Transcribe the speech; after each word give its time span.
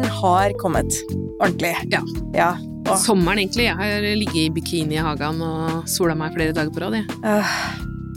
Våren 0.00 0.10
har 0.22 0.52
kommet. 0.58 0.92
Ordentlig. 1.40 1.74
Ja. 1.92 2.00
Ja. 2.34 2.50
Og, 2.88 2.96
Sommeren, 2.98 3.38
egentlig. 3.42 3.66
Jeg 3.68 3.76
har 3.76 4.00
ligget 4.16 4.36
i 4.46 4.50
bikini 4.54 4.96
i 4.96 5.02
hagen 5.04 5.40
og 5.44 5.82
sola 5.90 6.14
meg 6.16 6.32
flere 6.34 6.54
dager 6.56 6.72
på 6.72 6.80
rad. 6.80 6.96
øh, 7.24 7.52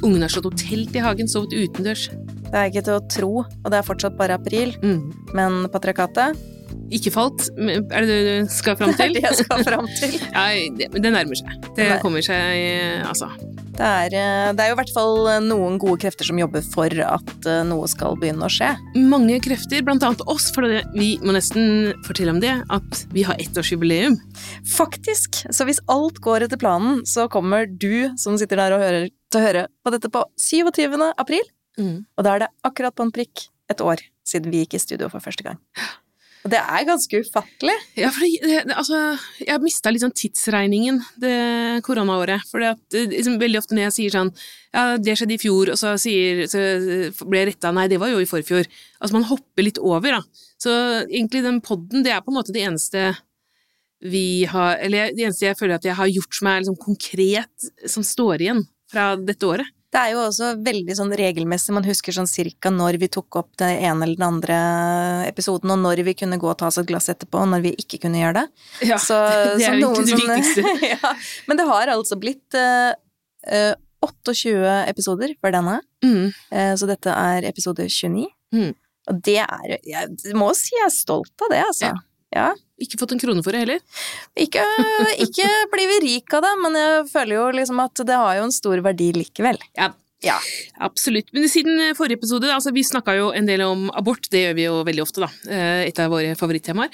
Ungene 0.04 0.24
har 0.26 0.32
slått 0.32 0.48
opp 0.48 0.56
telt 0.60 0.96
i 0.96 1.00
hagen, 1.04 1.28
sovet 1.28 1.54
utendørs. 1.54 2.10
det 2.54 2.54
er 2.60 2.70
ikke 2.70 2.84
til 2.86 2.94
å 2.94 3.04
tro, 3.10 3.30
og 3.44 3.68
det 3.72 3.78
er 3.80 3.84
fortsatt 3.88 4.18
bare 4.18 4.36
april. 4.36 4.74
Mm. 4.84 5.12
Men 5.34 5.68
patriarkatet 5.72 6.38
Ikke 6.92 7.12
falt, 7.12 7.50
er 7.58 8.02
det 8.02 8.08
det 8.08 8.46
du 8.46 8.50
skal 8.52 8.76
fram 8.78 8.92
Det 8.98 9.00
er 9.00 9.08
til? 9.08 9.14
det 9.14 9.24
jeg 9.24 9.46
skal 9.46 9.64
fram 9.64 9.88
til. 9.88 10.16
Ja, 10.34 10.48
det, 10.78 10.90
det 11.04 11.12
nærmer 11.14 11.36
seg. 11.36 11.52
Det 11.76 11.90
Nei. 11.90 12.00
kommer 12.02 12.22
seg, 12.22 13.04
altså. 13.08 13.30
Det 13.74 13.82
er, 13.82 14.14
eh, 14.14 14.52
det 14.54 14.62
er 14.62 14.70
jo 14.70 14.76
i 14.76 14.78
hvert 14.78 14.94
fall 14.94 15.16
noen 15.42 15.80
gode 15.82 15.98
krefter 16.04 16.28
som 16.28 16.38
jobber 16.38 16.62
for 16.76 16.94
at 16.94 17.48
eh, 17.50 17.64
noe 17.66 17.88
skal 17.90 18.18
begynne 18.22 18.46
å 18.46 18.52
skje. 18.54 18.70
Mange 19.10 19.40
krefter, 19.42 19.82
blant 19.86 20.06
annet 20.06 20.22
oss, 20.30 20.52
for 20.54 20.68
det, 20.70 20.84
vi 20.94 21.16
må 21.26 21.34
nesten 21.34 21.90
fortelle 22.06 22.36
om 22.36 22.42
det, 22.44 22.54
at 22.74 23.02
vi 23.16 23.26
har 23.26 23.42
ettårsjubileum. 23.42 24.20
Faktisk! 24.76 25.42
Så 25.50 25.66
hvis 25.66 25.82
alt 25.90 26.22
går 26.24 26.46
etter 26.46 26.62
planen, 26.62 27.02
så 27.10 27.26
kommer 27.34 27.66
du 27.66 28.14
som 28.22 28.38
sitter 28.38 28.62
der 28.62 28.78
og 28.78 28.86
hører, 28.86 29.10
til 29.34 29.42
å 29.42 29.48
høre 29.48 29.66
på 29.82 29.96
dette 29.96 30.14
på 30.14 30.22
27. 30.38 30.94
april. 31.18 31.50
Mm. 31.82 32.06
Og 32.06 32.28
da 32.28 32.36
er 32.36 32.46
det 32.46 32.54
akkurat 32.70 32.94
på 32.94 33.08
en 33.08 33.16
prikk 33.16 33.48
et 33.74 33.82
år 33.82 34.06
siden 34.28 34.54
vi 34.54 34.64
gikk 34.64 34.78
i 34.78 34.86
studio 34.86 35.10
for 35.10 35.24
første 35.24 35.46
gang. 35.50 35.58
Det 36.44 36.60
er 36.60 36.84
ganske 36.84 37.20
ufattelig. 37.24 37.76
Ja, 37.96 38.10
for 38.12 38.26
det, 38.28 38.50
det, 38.68 38.76
altså, 38.76 38.98
jeg 39.40 39.64
mista 39.64 39.92
litt 39.94 40.04
sånn 40.04 40.16
tidsregningen 40.18 41.00
det 41.24 41.36
koronaåret. 41.88 42.44
For 42.50 42.64
eh, 42.68 42.76
liksom, 42.92 43.38
veldig 43.40 43.62
ofte 43.62 43.78
når 43.78 43.88
jeg 43.88 43.96
sier 43.98 44.16
sånn 44.18 44.32
Ja, 44.74 44.98
det 45.00 45.16
skjedde 45.20 45.38
i 45.38 45.42
fjor, 45.42 45.72
og 45.72 45.80
så, 45.80 45.94
sier, 46.02 46.44
så 46.52 46.60
ble 47.24 47.44
jeg 47.44 47.54
retta 47.54 47.72
Nei, 47.76 47.88
det 47.92 48.02
var 48.02 48.12
jo 48.12 48.20
i 48.20 48.28
forfjor. 48.28 48.68
Altså, 49.00 49.14
man 49.16 49.28
hopper 49.30 49.68
litt 49.70 49.80
over, 49.80 50.20
da. 50.20 50.50
Så 50.60 50.74
egentlig 51.06 51.46
den 51.46 51.62
podden, 51.64 52.04
det 52.04 52.12
er 52.12 52.24
på 52.26 52.34
en 52.34 52.40
måte 52.42 52.56
det 52.56 52.66
eneste 52.68 53.14
vi 54.04 54.44
har 54.52 54.82
Eller 54.84 55.14
det 55.16 55.30
eneste 55.30 55.46
jeg 55.48 55.56
føler 55.56 55.78
at 55.78 55.86
jeg 55.88 55.96
har 55.96 56.10
gjort 56.12 56.36
som 56.36 56.50
er 56.52 56.60
liksom 56.60 56.80
konkret, 56.82 57.70
som 57.88 58.04
står 58.04 58.44
igjen 58.44 58.66
fra 58.92 59.14
dette 59.16 59.48
året. 59.48 59.70
Det 59.94 60.02
er 60.02 60.14
jo 60.16 60.24
også 60.24 60.48
veldig 60.66 60.96
sånn 60.98 61.12
regelmessig, 61.14 61.74
man 61.76 61.86
husker 61.86 62.16
sånn 62.16 62.30
cirka 62.30 62.72
når 62.74 62.98
vi 63.04 63.10
tok 63.14 63.38
opp 63.44 63.52
den 63.62 63.76
ene 63.78 64.08
eller 64.08 64.18
den 64.18 64.26
andre 64.26 64.58
episoden, 65.28 65.70
og 65.70 65.82
når 65.84 66.02
vi 66.08 66.16
kunne 66.18 66.40
gå 66.42 66.50
og 66.50 66.58
ta 66.58 66.72
oss 66.72 66.80
et 66.82 66.90
glass 66.90 67.12
etterpå, 67.14 67.44
og 67.44 67.52
når 67.52 67.62
vi 67.68 67.74
ikke 67.78 68.00
kunne 68.08 68.18
gjøre 68.24 68.42
det. 68.42 68.46
Ja, 68.90 68.98
Så, 68.98 69.20
det 69.60 69.68
er 69.70 69.78
jo 69.78 69.92
ikke 69.94 70.08
det 70.10 70.18
viktigste. 70.24 70.76
ja. 70.96 71.14
Men 71.46 71.62
det 71.62 71.68
har 71.70 71.94
altså 71.94 72.18
blitt 72.18 72.58
uh, 72.58 72.96
eh, 73.46 73.76
28 74.04 74.80
episoder 74.90 75.36
for 75.40 75.54
denne, 75.56 75.80
Mm. 76.04 76.34
uh, 76.52 76.74
så 76.76 76.90
dette 76.90 77.14
er 77.14 77.46
episode 77.48 77.86
29. 77.88 78.26
Mm. 78.52 78.74
Og 79.08 79.22
det 79.24 79.38
er 79.44 79.78
Jeg 79.88 80.34
må 80.36 80.50
si 80.58 80.74
jeg 80.76 80.88
er 80.90 80.92
stolt 80.96 81.46
av 81.46 81.54
det, 81.54 81.62
altså. 81.70 81.94
Ja. 81.94 82.02
Ikke 82.82 82.98
fått 83.00 83.14
en 83.16 83.22
krone 83.22 83.44
for 83.46 83.56
det 83.56 83.64
heller. 83.64 83.82
Ikke, 84.40 84.64
ikke 85.26 85.48
blir 85.72 85.92
vi 85.92 86.00
rik 86.08 86.34
av 86.36 86.44
det, 86.46 86.54
men 86.64 86.78
jeg 86.80 87.04
føler 87.12 87.38
jo 87.38 87.50
liksom 87.60 87.82
at 87.84 88.06
det 88.10 88.18
har 88.20 88.40
jo 88.40 88.48
en 88.48 88.56
stor 88.56 88.82
verdi 88.84 89.12
likevel. 89.16 89.60
Ja, 89.78 89.92
Ja. 90.24 90.38
Absolutt. 90.80 91.28
Men 91.36 91.50
siden 91.52 91.80
eh, 91.84 91.94
forrige 91.98 92.18
episode, 92.22 92.48
altså 92.54 92.72
vi 92.74 92.84
snakka 92.88 93.16
jo 93.18 93.32
en 93.36 93.46
del 93.50 93.62
om 93.66 93.90
abort, 93.94 94.30
det 94.32 94.46
gjør 94.46 94.56
vi 94.56 94.66
jo 94.70 94.78
veldig 94.88 95.04
ofte, 95.04 95.24
da. 95.26 95.30
eh, 95.52 95.84
Et 95.90 96.00
av 96.00 96.10
våre 96.14 96.34
favorittemaer. 96.40 96.90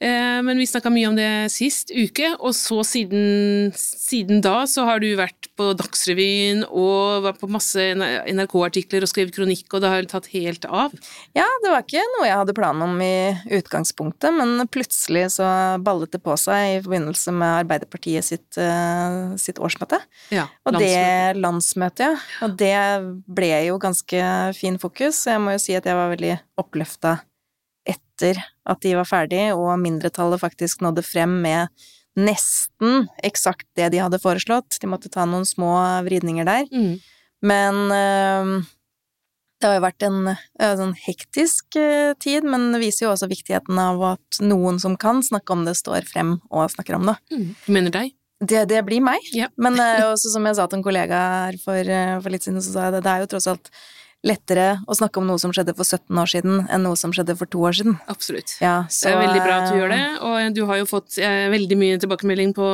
Eh, 0.00 0.38
Men 0.46 0.56
vi 0.60 0.66
snakka 0.70 0.90
mye 0.94 1.08
om 1.10 1.16
det 1.18 1.28
sist 1.50 1.90
uke, 1.90 2.30
og 2.38 2.54
så 2.54 2.80
siden, 2.86 3.72
siden 3.74 4.40
da 4.44 4.62
så 4.70 4.84
har 4.86 5.00
du 5.02 5.08
vært 5.18 5.48
på 5.58 5.72
Dagsrevyen 5.74 6.62
og 6.70 7.24
var 7.24 7.34
på 7.40 7.48
masse 7.50 7.82
NRK-artikler 7.98 9.02
og 9.02 9.10
skrevet 9.10 9.34
kronikk, 9.34 9.66
og 9.74 9.82
det 9.82 9.90
har 9.90 10.06
tatt 10.10 10.28
helt 10.32 10.64
av. 10.70 10.94
Ja, 11.34 11.46
det 11.64 11.72
var 11.72 11.82
ikke 11.82 12.04
noe 12.14 12.28
jeg 12.28 12.38
hadde 12.38 12.54
plan 12.56 12.82
om 12.86 12.94
i 13.02 13.34
utgangspunktet, 13.58 14.30
men 14.38 14.62
plutselig 14.70 15.26
så 15.34 15.48
ballet 15.82 16.14
det 16.14 16.22
på 16.22 16.36
seg 16.38 16.76
i 16.78 16.80
forbindelse 16.84 17.34
med 17.34 17.64
Arbeiderpartiet 17.64 18.24
sitt, 18.28 18.60
sitt 19.42 19.58
årsmøte. 19.58 19.98
Ja, 20.34 20.46
Og 20.64 20.78
det 20.78 20.94
landsmøtet, 21.42 22.14
ja. 22.14 22.46
Og 22.46 22.54
det 22.60 22.67
ble 23.26 23.52
jo 23.68 23.78
ganske 23.82 24.22
fin 24.56 24.78
fokus. 24.80 25.24
og 25.26 25.32
Jeg 25.32 25.42
må 25.44 25.54
jo 25.54 25.62
si 25.62 25.76
at 25.78 25.86
jeg 25.88 25.98
var 25.98 26.12
veldig 26.12 26.34
oppløfta 26.60 27.18
etter 27.88 28.40
at 28.68 28.80
de 28.84 28.96
var 28.98 29.08
ferdig, 29.08 29.44
og 29.56 29.78
mindretallet 29.80 30.42
faktisk 30.42 30.82
nådde 30.84 31.04
frem 31.06 31.38
med 31.44 31.68
nesten 32.18 33.06
eksakt 33.24 33.66
det 33.78 33.92
de 33.94 34.02
hadde 34.02 34.20
foreslått. 34.22 34.80
De 34.82 34.90
måtte 34.90 35.10
ta 35.12 35.26
noen 35.28 35.46
små 35.48 35.76
vridninger 36.06 36.48
der. 36.48 36.66
Mm. 36.72 36.98
Men 37.46 37.80
øh, 37.94 38.66
det 39.58 39.66
har 39.66 39.78
jo 39.78 39.84
vært 39.86 40.06
en, 40.06 40.18
eh, 40.30 40.74
sånn 40.78 40.94
hektisk 41.02 41.78
eh, 41.78 42.12
tid, 42.22 42.46
men 42.46 42.70
det 42.74 42.82
viser 42.82 43.06
jo 43.06 43.12
også 43.14 43.30
viktigheten 43.30 43.78
av 43.82 44.02
at 44.14 44.38
noen 44.42 44.78
som 44.82 44.94
kan 45.00 45.22
snakke 45.24 45.54
om 45.54 45.64
det, 45.66 45.74
står 45.78 46.06
frem 46.06 46.36
og 46.50 46.70
snakker 46.74 46.98
om 46.98 47.08
det. 47.10 47.16
Mm. 47.32 47.48
Du 47.64 47.72
mener 47.74 47.94
deg? 47.94 48.14
Det, 48.38 48.64
det 48.70 48.82
blir 48.86 49.02
meg. 49.02 49.22
Ja. 49.34 49.50
Men 49.64 49.78
eh, 49.82 50.06
også 50.06 50.32
som 50.34 50.46
jeg 50.46 50.58
sa 50.58 50.68
til 50.68 50.80
en 50.80 50.86
kollega 50.86 51.22
her 51.48 51.62
for, 51.62 51.78
eh, 51.78 52.18
for 52.22 52.34
litt 52.34 52.46
siden, 52.46 52.62
så 52.62 52.74
sa 52.74 52.88
jeg 52.88 52.98
det, 52.98 53.06
det 53.06 53.14
er 53.14 53.24
jo 53.24 53.32
tross 53.34 53.48
alt 53.50 53.72
lettere 54.26 54.80
å 54.90 54.96
snakke 54.98 55.20
om 55.20 55.28
noe 55.28 55.38
som 55.38 55.52
skjedde 55.54 55.74
for 55.78 55.86
17 55.86 56.18
år 56.18 56.30
siden, 56.30 56.62
enn 56.74 56.82
noe 56.82 56.98
som 56.98 57.12
skjedde 57.14 57.36
for 57.38 57.50
to 57.50 57.62
år 57.68 57.76
siden. 57.78 57.98
Absolutt. 58.10 58.56
Ja, 58.62 58.82
Det 58.90 59.12
er 59.12 59.20
veldig 59.20 59.42
bra 59.44 59.58
at 59.60 59.68
du 59.68 59.76
eh, 59.76 59.78
gjør 59.78 59.94
det, 59.94 60.02
og 60.26 60.56
du 60.56 60.62
har 60.70 60.80
jo 60.80 60.88
fått 60.90 61.18
eh, 61.22 61.46
veldig 61.54 61.78
mye 61.78 62.00
tilbakemelding 62.02 62.54
på 62.56 62.70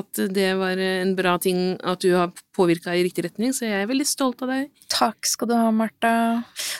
at 0.00 0.24
det 0.34 0.50
var 0.58 0.82
en 0.88 1.14
bra 1.18 1.36
ting 1.38 1.62
at 1.78 2.02
du 2.02 2.10
har 2.16 2.34
påvirka 2.54 2.94
i 2.96 3.02
riktig 3.06 3.24
retning, 3.26 3.52
så 3.56 3.66
jeg 3.66 3.82
er 3.82 3.88
veldig 3.90 4.06
stolt 4.06 4.42
av 4.46 4.50
deg. 4.52 4.68
Takk 4.94 5.26
skal 5.26 5.50
du 5.50 5.54
ha, 5.58 5.68
Martha. 5.74 6.12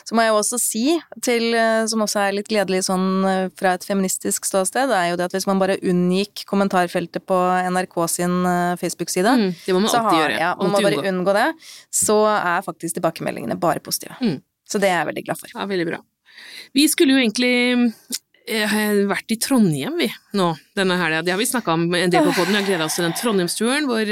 Så 0.07 0.15
må 0.15 0.23
jeg 0.25 0.31
jo 0.31 0.37
også 0.39 0.59
si, 0.61 0.83
til, 1.25 1.47
eh, 1.57 1.83
som 1.91 2.03
også 2.05 2.21
er 2.23 2.35
litt 2.37 2.47
gledelig 2.51 2.83
sånn 2.87 3.05
eh, 3.27 3.49
fra 3.59 3.73
et 3.75 3.85
feministisk 3.87 4.47
ståsted, 4.47 4.89
er 4.95 5.11
jo 5.11 5.19
det 5.19 5.27
at 5.27 5.35
hvis 5.37 5.47
man 5.49 5.59
bare 5.61 5.75
unngikk 5.83 6.45
kommentarfeltet 6.49 7.25
på 7.27 7.39
NRK 7.75 7.97
sin 8.17 8.39
eh, 8.49 8.75
Facebook-side, 8.81 9.35
Mm, 9.35 9.51
det 9.65 9.73
må 9.75 9.81
man 9.83 9.89
alltid 9.91 10.09
har, 10.09 10.19
gjøre. 10.23 10.39
ja, 10.39 10.51
man 10.59 10.71
må 10.71 10.81
bare 10.85 10.99
unngå. 11.01 11.09
unngå 11.11 11.33
det, 11.35 11.47
så 11.91 12.19
er 12.35 12.61
faktisk 12.65 12.95
tilbakemeldingene 12.99 13.59
bare 13.59 13.79
positive. 13.83 14.15
Mm. 14.21 14.37
Så 14.69 14.79
det 14.81 14.89
er 14.89 15.01
jeg 15.03 15.09
veldig 15.11 15.25
glad 15.27 15.37
for. 15.43 15.49
Ja, 15.55 15.65
veldig 15.69 15.87
bra. 15.91 15.99
Vi 16.75 16.87
skulle 16.91 17.13
jo 17.15 17.19
egentlig 17.21 17.53
eh, 18.47 18.75
vært 19.09 19.31
i 19.33 19.37
Trondheim, 19.41 19.97
vi, 19.99 20.07
nå, 20.37 20.51
denne 20.77 20.97
helga. 20.99 21.21
Det 21.25 21.33
har 21.33 21.39
vi 21.41 21.47
snakka 21.49 21.73
om 21.75 21.85
en 21.95 22.11
del 22.13 22.25
på 22.27 22.33
poden. 22.37 22.53
Vi 22.55 22.59
har 22.61 22.67
gleda 22.69 22.87
oss 22.87 22.97
til 22.99 23.05
den 23.07 23.15
Trondheimsturen 23.17 23.87
hvor 23.89 24.05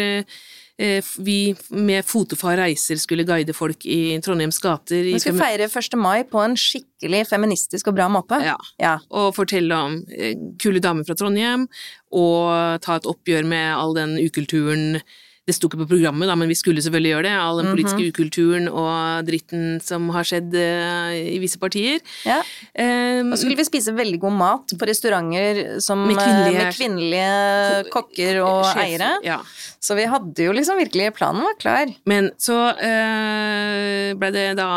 vi 1.23 1.55
med 1.69 2.05
Fotofar 2.05 2.57
reiser 2.59 2.99
skulle 3.01 3.25
guide 3.27 3.55
folk 3.55 3.85
i 3.85 4.17
Trondheims 4.23 4.59
gater. 4.63 5.03
Vi 5.05 5.19
skulle 5.21 5.39
feire 5.41 5.69
1. 5.69 5.97
mai 5.99 6.23
på 6.27 6.41
en 6.43 6.57
skikkelig 6.59 7.23
feministisk 7.29 7.91
og 7.91 7.97
bra 7.97 8.09
måte. 8.11 8.39
Ja. 8.43 8.57
Ja. 8.81 8.97
og 9.09 9.33
fortelle 9.37 9.75
om 9.75 9.99
eh, 10.11 10.33
kule 10.61 10.81
damer 10.83 11.07
fra 11.07 11.15
Trondheim, 11.19 11.67
og 12.13 12.81
ta 12.83 12.97
et 12.99 13.09
oppgjør 13.09 13.47
med 13.47 13.69
all 13.75 13.95
den 13.97 14.17
ukulturen 14.21 14.99
det 15.45 15.55
sto 15.57 15.67
ikke 15.67 15.81
på 15.81 15.87
programmet, 15.89 16.29
da, 16.29 16.35
men 16.39 16.47
vi 16.47 16.55
skulle 16.55 16.79
selvfølgelig 16.79 17.11
gjøre 17.11 17.23
det. 17.27 17.31
All 17.35 17.57
den 17.59 17.71
politiske 17.73 17.99
Mhm. 17.99 18.11
ukulturen 18.13 18.67
og 18.71 19.25
dritten 19.27 19.81
som 19.83 20.07
har 20.15 20.23
skjedd 20.23 20.53
eh, 20.55 21.35
i 21.35 21.39
visse 21.43 21.59
partier. 21.59 21.99
Ja. 22.23 22.37
Um, 22.79 23.33
Og 23.33 23.37
så 23.37 23.41
skulle 23.43 23.57
vi 23.59 23.65
spise 23.67 23.91
veldig 23.91 24.19
god 24.23 24.31
mat 24.39 24.71
på 24.79 24.87
restauranter 24.87 25.81
som, 25.83 26.07
Med 26.07 26.15
kvinnelige- 26.15 26.71
kvinnelige, 26.77 27.27
med 27.27 27.83
kvinnelige 27.83 27.91
kokker 27.91 28.39
og 28.45 28.63
sjef- 28.71 28.83
eiere. 28.85 29.11
Ja. 29.27 29.41
Så 29.83 29.95
vi 29.99 30.05
hadde 30.07 30.45
jo 30.45 30.53
liksom 30.55 30.77
virkelig 30.79 31.11
Planen 31.13 31.43
var 31.43 31.55
klar. 31.59 31.91
Men 32.05 32.31
så 32.39 32.55
uh, 32.71 34.13
ble 34.15 34.29
det 34.31 34.45
da 34.59 34.69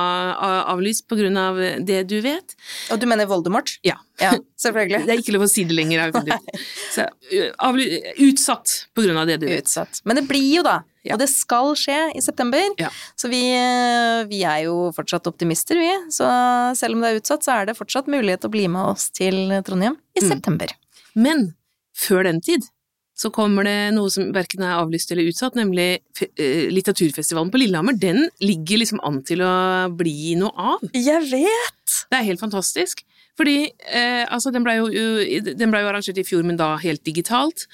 avlyst 0.73 1.07
på 1.07 1.17
grunn 1.19 1.37
av 1.39 1.59
det 1.87 2.03
du 2.11 2.19
vet. 2.25 2.57
Og 2.91 2.99
du 2.99 3.07
mener 3.07 3.27
Voldemort? 3.31 3.79
Ja. 3.87 3.95
Ja, 4.19 4.31
selvfølgelig. 4.59 5.03
Det 5.07 5.13
er 5.13 5.21
ikke 5.21 5.35
lov 5.37 5.43
å 5.45 5.51
si 5.53 5.63
det 5.69 5.77
lenger. 5.77 6.11
Så, 6.95 7.05
eh, 7.31 7.51
avly 7.61 7.85
utsatt 8.25 8.87
på 8.97 9.05
grunn 9.05 9.19
av 9.21 9.27
det 9.29 9.37
du 9.43 9.47
vet. 9.51 9.67
Utsatt. 9.67 10.01
Men 10.09 10.17
det 10.17 10.25
blir 10.31 10.56
jo 10.59 10.65
da, 10.67 10.79
Ja. 11.07 11.15
og 11.15 11.21
det 11.23 11.29
skal 11.31 11.73
skje 11.79 11.99
i 12.19 12.21
september. 12.25 12.65
Ja. 12.83 12.89
Så 13.17 13.29
vi, 13.31 13.43
vi 14.31 14.41
er 14.45 14.65
jo 14.67 14.91
fortsatt 14.97 15.29
optimister, 15.31 15.79
vi. 15.79 15.91
Så 16.11 16.27
selv 16.77 16.97
om 16.97 17.05
det 17.05 17.13
er 17.13 17.21
utsatt, 17.21 17.45
så 17.47 17.55
er 17.61 17.67
det 17.71 17.77
fortsatt 17.79 18.09
mulighet 18.11 18.41
til 18.43 18.51
å 18.51 18.57
bli 18.57 18.67
med 18.69 18.93
oss 18.95 19.11
til 19.15 19.51
Trondheim 19.67 19.97
i 20.17 20.21
Mm. 20.25 20.29
september. 20.33 20.69
Men 21.15 21.55
før 21.95 22.25
den 22.25 22.41
tid 22.41 22.67
så 23.17 23.31
kommer 23.33 23.65
det 23.65 23.95
noe 23.95 24.11
som 24.13 24.29
verken 24.35 24.61
er 24.61 24.75
avlyst 24.77 25.11
eller 25.11 25.31
utsatt, 25.31 25.55
nemlig 25.57 26.03
eh, 26.37 26.67
litteraturfestivalen 26.69 27.51
på 27.51 27.57
Lillehammer. 27.63 27.97
Den 27.97 28.27
ligger 28.45 28.77
liksom 28.83 29.01
an 29.03 29.23
til 29.25 29.41
å 29.41 29.89
bli 29.97 30.35
noe 30.37 30.53
av. 30.53 30.85
Jeg 30.93 31.23
vet! 31.31 31.95
Det 32.11 32.19
er 32.19 32.27
helt 32.29 32.41
fantastisk. 32.43 33.01
Fordi 33.39 33.71
eh, 33.93 34.27
altså, 34.33 34.53
den 34.53 34.65
ble, 34.65 34.75
jo, 34.81 35.43
den 35.57 35.71
ble 35.73 35.81
jo 35.81 35.89
arrangert 35.89 36.19
i 36.21 36.25
fjor, 36.29 36.43
men 36.45 36.57
da 36.61 36.75
helt 36.81 37.03
digitalt. 37.05 37.67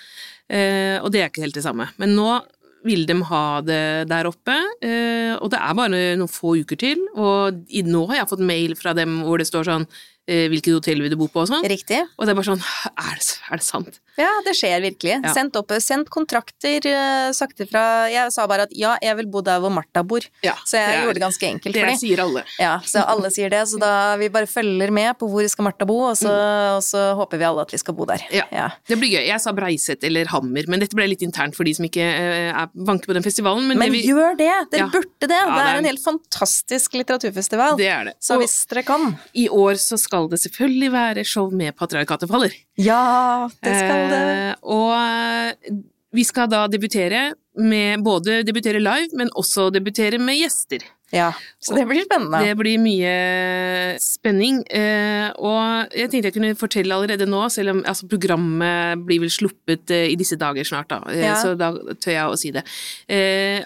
Eh, 0.50 0.98
og 1.02 1.10
det 1.14 1.22
er 1.22 1.28
ikke 1.30 1.42
helt 1.42 1.54
det 1.58 1.62
samme. 1.66 1.88
Men 2.02 2.14
nå 2.18 2.40
vil 2.86 3.04
de 3.06 3.16
ha 3.28 3.44
det 3.64 4.08
der 4.10 4.28
oppe, 4.30 4.56
eh, 4.82 5.34
og 5.36 5.52
det 5.52 5.60
er 5.60 5.76
bare 5.78 5.92
noen 5.92 6.30
få 6.30 6.56
uker 6.62 6.78
til. 6.80 7.02
Og 7.14 7.62
nå 7.86 8.02
har 8.10 8.22
jeg 8.22 8.30
fått 8.32 8.44
mail 8.46 8.76
fra 8.78 8.94
dem 8.96 9.20
hvor 9.26 9.42
det 9.42 9.48
står 9.50 9.68
sånn 9.70 9.86
hvilket 10.26 10.72
hotell 10.76 11.02
vil 11.02 11.10
du 11.10 11.16
bo 11.18 11.26
på 11.28 11.42
og 11.42 11.48
sånn. 11.50 11.64
Riktig. 11.66 11.98
Og 12.18 12.26
det 12.26 12.30
er 12.32 12.38
bare 12.38 12.46
sånn 12.52 12.62
Er 12.92 13.16
det, 13.18 13.28
er 13.50 13.56
det 13.58 13.66
sant? 13.66 13.98
Ja, 14.20 14.28
det 14.44 14.52
skjer 14.54 14.82
virkelig. 14.84 15.14
Ja. 15.24 15.32
Sendt, 15.32 15.56
opp, 15.56 15.70
sendt 15.80 16.10
kontrakter, 16.12 16.84
sakte 17.32 17.34
sagt 17.34 17.60
ifra 17.64 17.82
Jeg 18.12 18.30
sa 18.34 18.44
bare 18.46 18.66
at 18.68 18.72
ja, 18.76 18.92
jeg 19.02 19.16
vil 19.16 19.26
bo 19.32 19.40
der 19.42 19.58
hvor 19.58 19.72
Martha 19.72 20.02
bor. 20.04 20.20
Ja, 20.44 20.52
Så 20.68 20.76
jeg 20.76 20.86
det 20.86 20.94
er- 20.98 21.02
gjorde 21.06 21.14
det 21.14 21.22
ganske 21.24 21.46
enkelt 21.48 21.74
Det 21.74 21.80
for 21.82 21.86
dem. 21.90 21.96
sier 21.98 22.20
alle. 22.20 22.44
Ja, 22.60 22.78
så 22.84 23.04
alle 23.08 23.30
sier 23.32 23.48
det, 23.50 23.62
så 23.68 23.80
da 23.80 24.16
vi 24.20 24.28
bare 24.28 24.46
følger 24.46 24.92
med 24.92 25.18
på 25.18 25.28
hvor 25.32 25.48
skal 25.48 25.64
Martha 25.64 25.84
bo, 25.88 25.96
og 26.10 26.16
så, 26.16 26.28
og 26.76 26.82
så 26.84 27.14
håper 27.16 27.38
vi 27.38 27.44
alle 27.48 27.62
at 27.62 27.70
vi 27.72 27.78
skal 27.78 27.94
bo 27.94 28.04
der. 28.04 28.20
Ja. 28.30 28.44
Ja. 28.52 28.68
Det 28.86 28.98
blir 29.00 29.10
gøy. 29.16 29.26
Jeg 29.26 29.40
sa 29.40 29.50
Breiset 29.52 30.04
eller 30.04 30.26
Hammer, 30.26 30.68
men 30.68 30.80
dette 30.80 30.94
ble 30.94 31.08
litt 31.08 31.22
internt 31.24 31.56
for 31.56 31.64
de 31.64 31.72
som 31.74 31.84
ikke 31.88 32.04
eh, 32.04 32.52
er 32.52 32.68
vanker 32.76 33.06
på 33.08 33.14
den 33.16 33.22
festivalen. 33.24 33.66
Men, 33.66 33.78
Men 33.78 33.90
det, 33.90 34.02
vi, 34.02 34.12
gjør 34.12 34.36
det! 34.36 34.52
Dere 34.70 34.90
burde 34.92 35.08
det! 35.20 35.28
Det 35.28 35.56
det 35.56 35.66
er 35.72 35.78
en 35.80 35.84
helt 35.88 36.04
fantastisk 36.04 36.92
litteraturfestival. 37.00 37.76
det 37.80 37.88
er 37.88 38.04
det. 38.04 38.14
Så 38.20 38.34
Og 38.36 38.42
hvis 38.44 38.66
dere 38.68 38.82
kan 38.84 39.18
i 39.34 39.48
år 39.48 39.80
så 39.80 39.96
skal 39.98 40.11
det 40.32 40.40
selvfølgelig 40.42 40.90
være 40.92 41.24
show 41.24 41.50
med 41.50 41.74
Patriarkatet 41.78 42.30
faller. 42.30 42.54
Ja, 42.78 43.48
det 43.64 43.76
skal 43.78 44.12
det. 44.12 44.22
Eh, 44.32 44.54
og 44.62 45.82
vi 46.12 46.24
skal 46.28 46.50
da 46.52 46.66
debutere 46.70 47.30
med 47.60 48.02
både 48.04 48.42
debutere 48.46 48.80
live, 48.80 49.16
men 49.18 49.32
også 49.38 49.70
debutere 49.72 50.20
med 50.20 50.38
gjester. 50.40 50.84
Ja, 51.12 51.28
så 51.60 51.74
det 51.76 51.84
blir 51.90 52.06
spennende. 52.06 52.38
Det 52.40 52.54
blir 52.56 52.78
mye 52.80 53.98
spenning. 54.00 54.62
eh, 54.72 55.28
og 55.36 55.92
jeg 55.92 56.08
tenkte 56.10 56.30
jeg 56.30 56.36
kunne 56.38 56.54
fortelle 56.56 56.94
allerede 56.96 57.26
nå, 57.28 57.42
selv 57.52 57.74
om 57.74 57.82
altså, 57.84 58.08
programmet 58.08 59.02
blir 59.04 59.20
vel 59.20 59.32
sluppet 59.32 59.92
eh, 59.92 60.08
i 60.12 60.16
disse 60.16 60.38
dager 60.40 60.64
snart, 60.64 60.88
da, 60.88 61.02
eh, 61.12 61.20
Ja. 61.26 61.34
så 61.36 61.52
da 61.58 61.70
tør 62.00 62.12
jeg 62.16 62.24
å 62.32 62.38
si 62.40 62.50
det, 62.50 62.64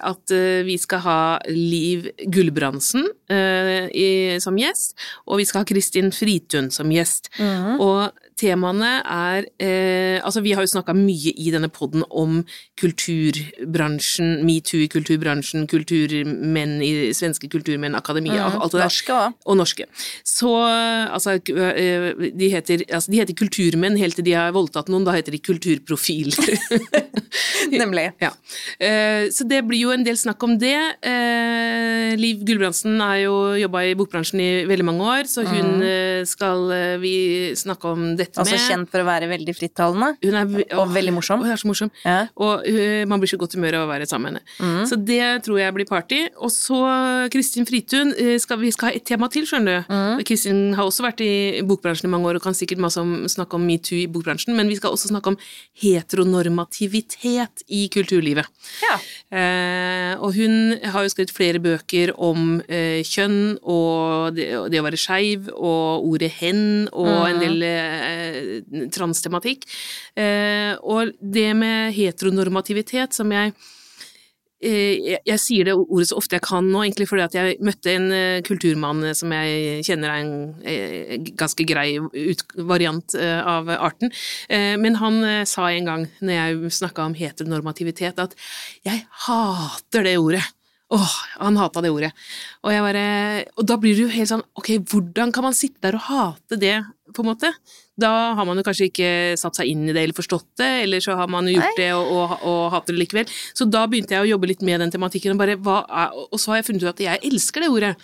at 0.02 0.34
vi 0.66 0.76
skal 0.76 0.98
ha 1.06 1.38
Liv 1.48 2.10
Gulbrandsen 2.26 3.06
som 4.42 4.58
gjest, 4.58 4.94
og 5.26 5.38
vi 5.38 5.44
skal 5.44 5.62
ha 5.62 5.68
Kristin 5.68 6.10
Fritun 6.10 6.70
som 6.70 6.90
gjest. 6.90 7.30
Mhm. 7.38 7.80
Og 7.80 8.10
temaene 8.36 9.00
er 9.02 9.46
eh, 9.62 10.20
Altså, 10.26 10.42
vi 10.44 10.54
har 10.56 10.64
jo 10.64 10.70
snakka 10.70 10.94
mye 10.96 11.32
i 11.36 11.50
denne 11.54 11.68
poden 11.72 12.02
om 12.10 12.40
kulturbransjen, 12.80 14.40
metoo 14.46 14.80
i 14.82 14.88
kulturbransjen, 14.90 15.66
kulturmenn 15.70 16.80
i 16.84 16.90
Svenske 17.16 17.48
Kulturmenn 17.52 17.96
Akademia, 17.98 18.48
mm, 18.48 18.58
alt 18.64 18.74
det 18.74 18.80
der. 18.80 18.88
Norske 18.90 19.16
òg. 19.16 19.36
Og 19.46 19.58
norske. 19.60 19.86
Så 20.26 20.52
altså, 20.66 21.36
eh, 21.36 22.08
de 22.36 22.50
heter, 22.52 22.84
altså, 22.88 23.12
de 23.12 23.20
heter 23.20 23.38
kulturmenn 23.38 23.98
helt 24.00 24.18
til 24.18 24.26
de 24.26 24.34
har 24.36 24.54
voldtatt 24.56 24.90
noen, 24.92 25.06
da 25.06 25.14
heter 25.16 25.36
de 25.36 25.42
kulturprofiler. 25.46 26.58
Nemlig. 27.82 28.08
Ja. 28.22 28.32
Eh, 28.80 29.28
Så 29.32 29.46
det 29.48 29.62
blir 29.68 29.86
jo 29.86 29.92
en 29.94 30.04
del 30.06 30.18
snakk 30.18 30.42
om 30.46 30.56
det. 30.58 30.76
Eh, 31.06 32.16
Liv 32.18 32.42
Gulbrandsen 32.46 32.98
har 33.02 33.20
jo 33.22 33.36
jobba 33.60 33.84
i 33.86 33.94
bokbransjen 33.98 34.42
i 34.42 34.50
veldig 34.68 34.86
mange 34.86 35.06
år, 35.06 35.30
så 35.30 35.44
hun 35.46 35.80
mm. 35.80 36.26
skal 36.28 36.70
eh, 36.74 36.96
vi 37.02 37.16
snakke 37.58 37.92
om 37.92 38.08
dette 38.18 38.25
Altså 38.34 38.56
med. 38.56 38.64
kjent 38.66 38.92
for 38.92 39.04
å 39.04 39.06
være 39.08 39.30
veldig 39.30 39.54
frittalende. 39.56 40.10
Hun 40.24 40.38
er, 40.40 40.50
og, 40.66 40.74
Og 40.82 40.94
veldig 40.94 41.14
morsom. 41.16 41.42
Og 41.42 41.48
hun 41.48 41.54
er 41.54 41.60
så 41.60 41.70
morsom. 41.70 41.92
Ja. 42.04 42.18
Og 42.36 42.66
uh, 42.66 43.02
man 43.08 43.22
blir 43.22 43.30
så 43.30 43.38
godt 43.40 43.56
humør 43.58 43.80
av 43.80 43.86
å 43.86 43.90
være 43.92 44.08
sammen 44.10 44.36
med 44.36 44.42
henne. 44.42 44.56
Mm. 44.58 44.84
Så 44.90 44.98
det 44.98 45.22
tror 45.46 45.60
jeg 45.60 45.76
blir 45.76 45.88
party. 45.88 46.20
Og 46.42 46.52
så 46.54 46.80
Kristin 47.32 47.66
Fritun, 47.68 48.12
eh, 48.18 48.36
skal, 48.42 48.58
vi 48.60 48.72
skal 48.74 48.90
ha 48.90 48.96
et 48.96 49.06
tema 49.06 49.28
til, 49.32 49.46
skjønner 49.48 49.80
du. 49.80 49.92
Mm. 49.92 50.24
Kristin 50.28 50.62
har 50.78 50.88
også 50.88 51.04
vært 51.06 51.22
i 51.24 51.62
bokbransjen 51.66 52.08
i 52.08 52.12
mange 52.12 52.30
år 52.30 52.38
og 52.38 52.46
kan 52.46 52.56
sikkert 52.56 52.82
masse 52.82 53.00
om, 53.00 53.26
snakke 53.30 53.58
om 53.58 53.66
metoo 53.66 53.98
i 53.98 54.06
bokbransjen, 54.10 54.56
men 54.56 54.70
vi 54.70 54.78
skal 54.78 54.94
også 54.94 55.10
snakke 55.12 55.32
om 55.32 55.38
heteronormativitet 55.82 57.66
i 57.68 57.86
kulturlivet. 57.92 58.48
Ja. 58.84 58.96
Uh, 59.26 60.12
og 60.22 60.36
hun 60.36 60.76
har 60.82 61.04
jo 61.04 61.12
skrevet 61.12 61.34
flere 61.34 61.62
bøker 61.62 62.12
om 62.14 62.60
uh, 62.62 63.00
kjønn 63.06 63.56
og 63.62 64.36
det, 64.36 64.50
og 64.58 64.70
det 64.72 64.80
å 64.80 64.86
være 64.86 65.00
skeiv 65.00 65.50
og 65.54 66.06
ordet 66.06 66.30
hen 66.40 66.86
og 66.92 67.26
en 67.28 67.40
del 67.42 67.62
eh, 67.66 68.15
transtematikk. 68.94 69.66
Eh, 70.16 70.74
og 70.82 71.14
det 71.20 71.50
med 71.58 71.96
heteronormativitet 71.96 73.16
som 73.16 73.32
jeg 73.34 73.52
eh, 74.60 74.96
jeg, 74.96 75.20
jeg 75.28 75.42
sier 75.42 75.68
det 75.68 75.74
ordet 75.76 76.08
så 76.08 76.16
ofte 76.18 76.38
jeg 76.38 76.46
kan 76.46 76.64
nå, 76.64 76.80
egentlig 76.82 77.08
fordi 77.10 77.24
at 77.26 77.36
jeg 77.36 77.58
møtte 77.64 77.92
en 77.92 78.08
uh, 78.08 78.40
kulturmann 78.46 79.04
eh, 79.10 79.16
som 79.16 79.32
jeg 79.36 79.84
kjenner 79.86 80.14
er 80.14 80.24
en 80.24 80.34
uh, 80.64 81.30
ganske 81.36 81.66
grei 81.68 81.98
ut, 82.00 82.44
variant 82.66 83.16
uh, 83.20 83.40
av 83.56 83.70
arten. 83.76 84.12
Eh, 84.48 84.74
men 84.80 84.96
han 85.02 85.20
eh, 85.24 85.44
sa 85.48 85.68
en 85.70 85.90
gang 85.90 86.06
når 86.20 86.38
jeg 86.38 86.76
snakka 86.80 87.04
om 87.04 87.16
heteronormativitet, 87.18 88.22
at 88.22 88.36
jeg 88.86 89.04
hater 89.26 90.08
det 90.08 90.16
ordet. 90.22 90.44
Åh, 90.94 91.14
han 91.40 91.56
hata 91.58 91.82
det 91.82 91.90
ordet. 91.90 92.12
Og, 92.62 92.70
bare, 92.70 93.06
og 93.58 93.66
da 93.66 93.76
blir 93.82 93.96
det 93.96 94.04
jo 94.04 94.12
helt 94.12 94.30
sånn, 94.30 94.44
ok, 94.54 94.76
hvordan 94.86 95.32
kan 95.34 95.48
man 95.48 95.56
sitte 95.56 95.82
der 95.82 95.98
og 95.98 96.06
hate 96.06 96.58
det, 96.62 96.76
på 97.16 97.24
en 97.24 97.30
måte? 97.32 97.50
Da 97.96 98.10
har 98.36 98.46
man 98.48 98.60
jo 98.60 98.64
kanskje 98.66 98.90
ikke 98.90 99.10
satt 99.40 99.58
seg 99.58 99.70
inn 99.72 99.86
i 99.88 99.94
det 99.96 100.02
eller 100.04 100.16
forstått 100.16 100.48
det, 100.60 100.70
eller 100.84 101.02
så 101.04 101.16
har 101.18 101.30
man 101.32 101.48
jo 101.48 101.56
gjort 101.56 101.80
det 101.80 101.88
og, 101.96 102.12
og, 102.12 102.36
og 102.44 102.60
hater 102.74 102.96
det 102.96 103.02
likevel. 103.02 103.34
Så 103.56 103.68
da 103.72 103.86
begynte 103.88 104.16
jeg 104.16 104.26
å 104.26 104.30
jobbe 104.34 104.52
litt 104.52 104.64
med 104.66 104.84
den 104.84 104.92
tematikken, 104.94 105.34
og, 105.34 105.40
bare, 105.40 105.56
er, 105.56 106.14
og 106.26 106.38
så 106.42 106.52
har 106.52 106.60
jeg 106.60 106.68
funnet 106.70 106.86
ut 106.86 106.92
at 106.92 107.04
jeg 107.06 107.24
elsker 107.30 107.64
det 107.64 107.72
ordet. 107.72 107.94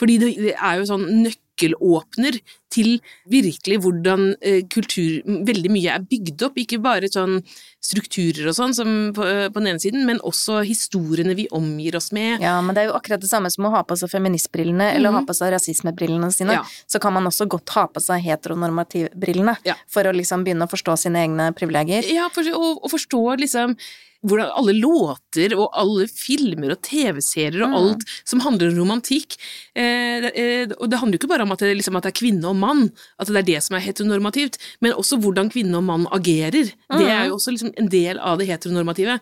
Fordi 0.00 0.18
det 0.18 0.32
er 0.56 0.80
jo 0.80 0.88
sånn 0.88 1.04
nøkkelåpner 1.22 2.40
til 2.72 2.94
virkelig 3.30 3.78
hvordan 3.84 4.32
eh, 4.40 4.62
kultur 4.72 5.20
veldig 5.46 5.72
mye 5.74 5.94
er 5.94 6.06
bygd 6.08 6.46
opp, 6.48 6.58
ikke 6.62 6.80
bare 6.82 7.10
sånn 7.12 7.40
strukturer 7.82 8.46
og 8.50 8.54
sånn 8.56 8.74
som 8.76 8.90
på, 9.16 9.24
på 9.24 9.58
den 9.60 9.72
ene 9.72 9.82
siden, 9.82 10.04
men 10.06 10.20
også 10.26 10.60
historiene 10.66 11.34
vi 11.38 11.48
omgir 11.54 11.96
oss 11.98 12.12
med. 12.14 12.42
Ja, 12.44 12.54
men 12.62 12.76
det 12.76 12.84
er 12.84 12.92
jo 12.92 12.98
akkurat 12.98 13.22
det 13.24 13.30
samme 13.30 13.50
som 13.52 13.66
å 13.66 13.72
ha 13.74 13.82
på 13.86 13.96
seg 13.98 14.12
feministbrillene 14.12 14.92
eller 14.96 15.16
ha 15.16 15.24
på 15.26 15.34
seg 15.36 15.50
rasismebrillene 15.56 16.30
sine. 16.34 16.60
Ja. 16.60 16.62
Så 16.86 17.02
kan 17.02 17.14
man 17.16 17.26
også 17.28 17.48
godt 17.50 17.74
ha 17.76 17.88
på 17.90 18.02
seg 18.02 18.22
heteronormativbrillene 18.28 19.56
Ja. 19.66 19.74
for 19.90 20.06
å 20.06 20.14
liksom 20.14 20.46
begynne 20.46 20.68
å 20.68 20.72
forstå 20.72 20.96
sine 21.06 21.26
egne 21.26 21.50
privilegier. 21.58 22.06
Ja, 22.12 22.30
for, 22.32 22.46
og, 22.54 22.80
og 22.84 22.94
forstå 22.94 23.22
liksom 23.42 23.76
hvordan 24.22 24.52
alle 24.54 24.72
låter 24.78 25.50
og 25.56 25.72
alle 25.74 26.04
filmer 26.06 26.76
og 26.76 26.82
TV-serier 26.86 27.64
og 27.66 27.72
alt 27.74 28.04
som 28.22 28.42
handler 28.44 28.70
om 28.70 28.76
romantikk. 28.84 29.34
Eh, 29.74 30.28
eh, 30.30 30.70
og 30.78 30.86
det 30.92 31.00
handler 31.00 31.18
jo 31.18 31.22
ikke 31.24 31.32
bare 31.32 31.46
om 31.46 31.54
at 31.56 31.64
det, 31.64 31.72
liksom, 31.80 31.98
at 31.98 32.06
det 32.06 32.12
er 32.12 32.18
kvinne 32.20 32.52
og 32.52 32.54
mann, 32.62 32.86
at 33.18 33.28
det 33.30 33.42
er 33.42 33.48
det 33.50 33.60
som 33.66 33.76
er 33.78 33.84
heteronormativt, 33.84 34.58
men 34.84 34.96
også 34.96 35.18
hvordan 35.22 35.50
kvinne 35.52 35.78
og 35.80 35.86
mann 35.90 36.08
agerer. 36.14 36.72
Det 36.72 37.06
er 37.10 37.28
jo 37.28 37.36
også 37.38 37.54
liksom 37.56 37.74
en 37.82 37.88
del 37.92 38.20
av 38.22 38.38
det 38.40 38.48
heteronormative. 38.50 39.18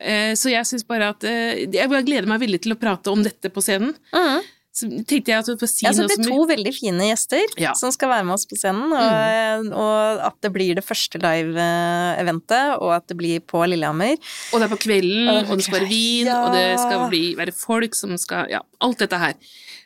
Eh, 0.00 0.32
så 0.38 0.52
jeg 0.52 0.68
syns 0.68 0.86
bare 0.88 1.12
at 1.14 1.24
eh, 1.28 1.64
Jeg 1.72 1.88
gleder 2.06 2.26
meg 2.30 2.42
veldig 2.42 2.62
til 2.64 2.74
å 2.76 2.80
prate 2.80 3.12
om 3.12 3.22
dette 3.24 3.50
på 3.52 3.62
scenen. 3.64 3.94
Mm. 4.14 4.42
Så 4.72 4.86
tenkte 5.04 5.28
jeg 5.28 5.36
at 5.42 5.48
du 5.50 5.60
får 5.60 5.68
si 5.68 5.82
Ja, 5.84 5.90
så 5.92 6.06
det 6.08 6.14
er 6.16 6.30
to 6.30 6.46
veldig 6.48 6.70
fine 6.72 7.10
gjester 7.10 7.42
Ja. 7.60 7.74
som 7.76 7.92
skal 7.92 8.08
være 8.08 8.24
med 8.24 8.38
oss 8.38 8.46
på 8.48 8.56
scenen, 8.56 8.88
og, 8.96 9.66
og 9.76 10.22
at 10.30 10.38
det 10.40 10.50
blir 10.54 10.72
det 10.78 10.84
første 10.86 11.20
live-eventet, 11.20 12.78
og 12.80 12.94
at 12.96 13.04
det 13.10 13.16
blir 13.20 13.42
på 13.44 13.60
Lillehammer. 13.68 14.16
Og 14.52 14.62
det 14.62 14.66
er 14.68 14.72
på 14.72 14.80
kvelden, 14.86 15.28
Og 15.28 15.50
og 15.52 15.60
det 15.60 15.66
skal 15.66 15.78
være 15.80 15.90
vin, 15.90 16.30
ja. 16.30 16.38
og 16.46 16.56
det 16.56 16.64
skal 16.80 17.04
bli, 17.12 17.22
være 17.38 17.54
folk 17.56 17.98
som 17.98 18.16
skal 18.20 18.48
Ja, 18.52 18.62
alt 18.80 19.04
dette 19.04 19.20
her. 19.20 19.36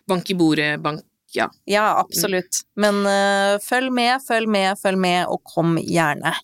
Bank 0.07 0.31
i 0.31 0.39
bordet, 0.39 0.77
bank 0.83 1.03
Ja. 1.37 1.51
Ja, 1.69 1.87
absolutt. 2.01 2.65
Men 2.81 3.03
uh, 3.05 3.57
følg 3.63 3.93
med, 3.95 4.25
følg 4.25 4.49
med, 4.51 4.79
følg 4.81 5.01
med, 5.01 5.27
og 5.31 5.43
kom 5.47 5.77
gjerne. 5.83 6.35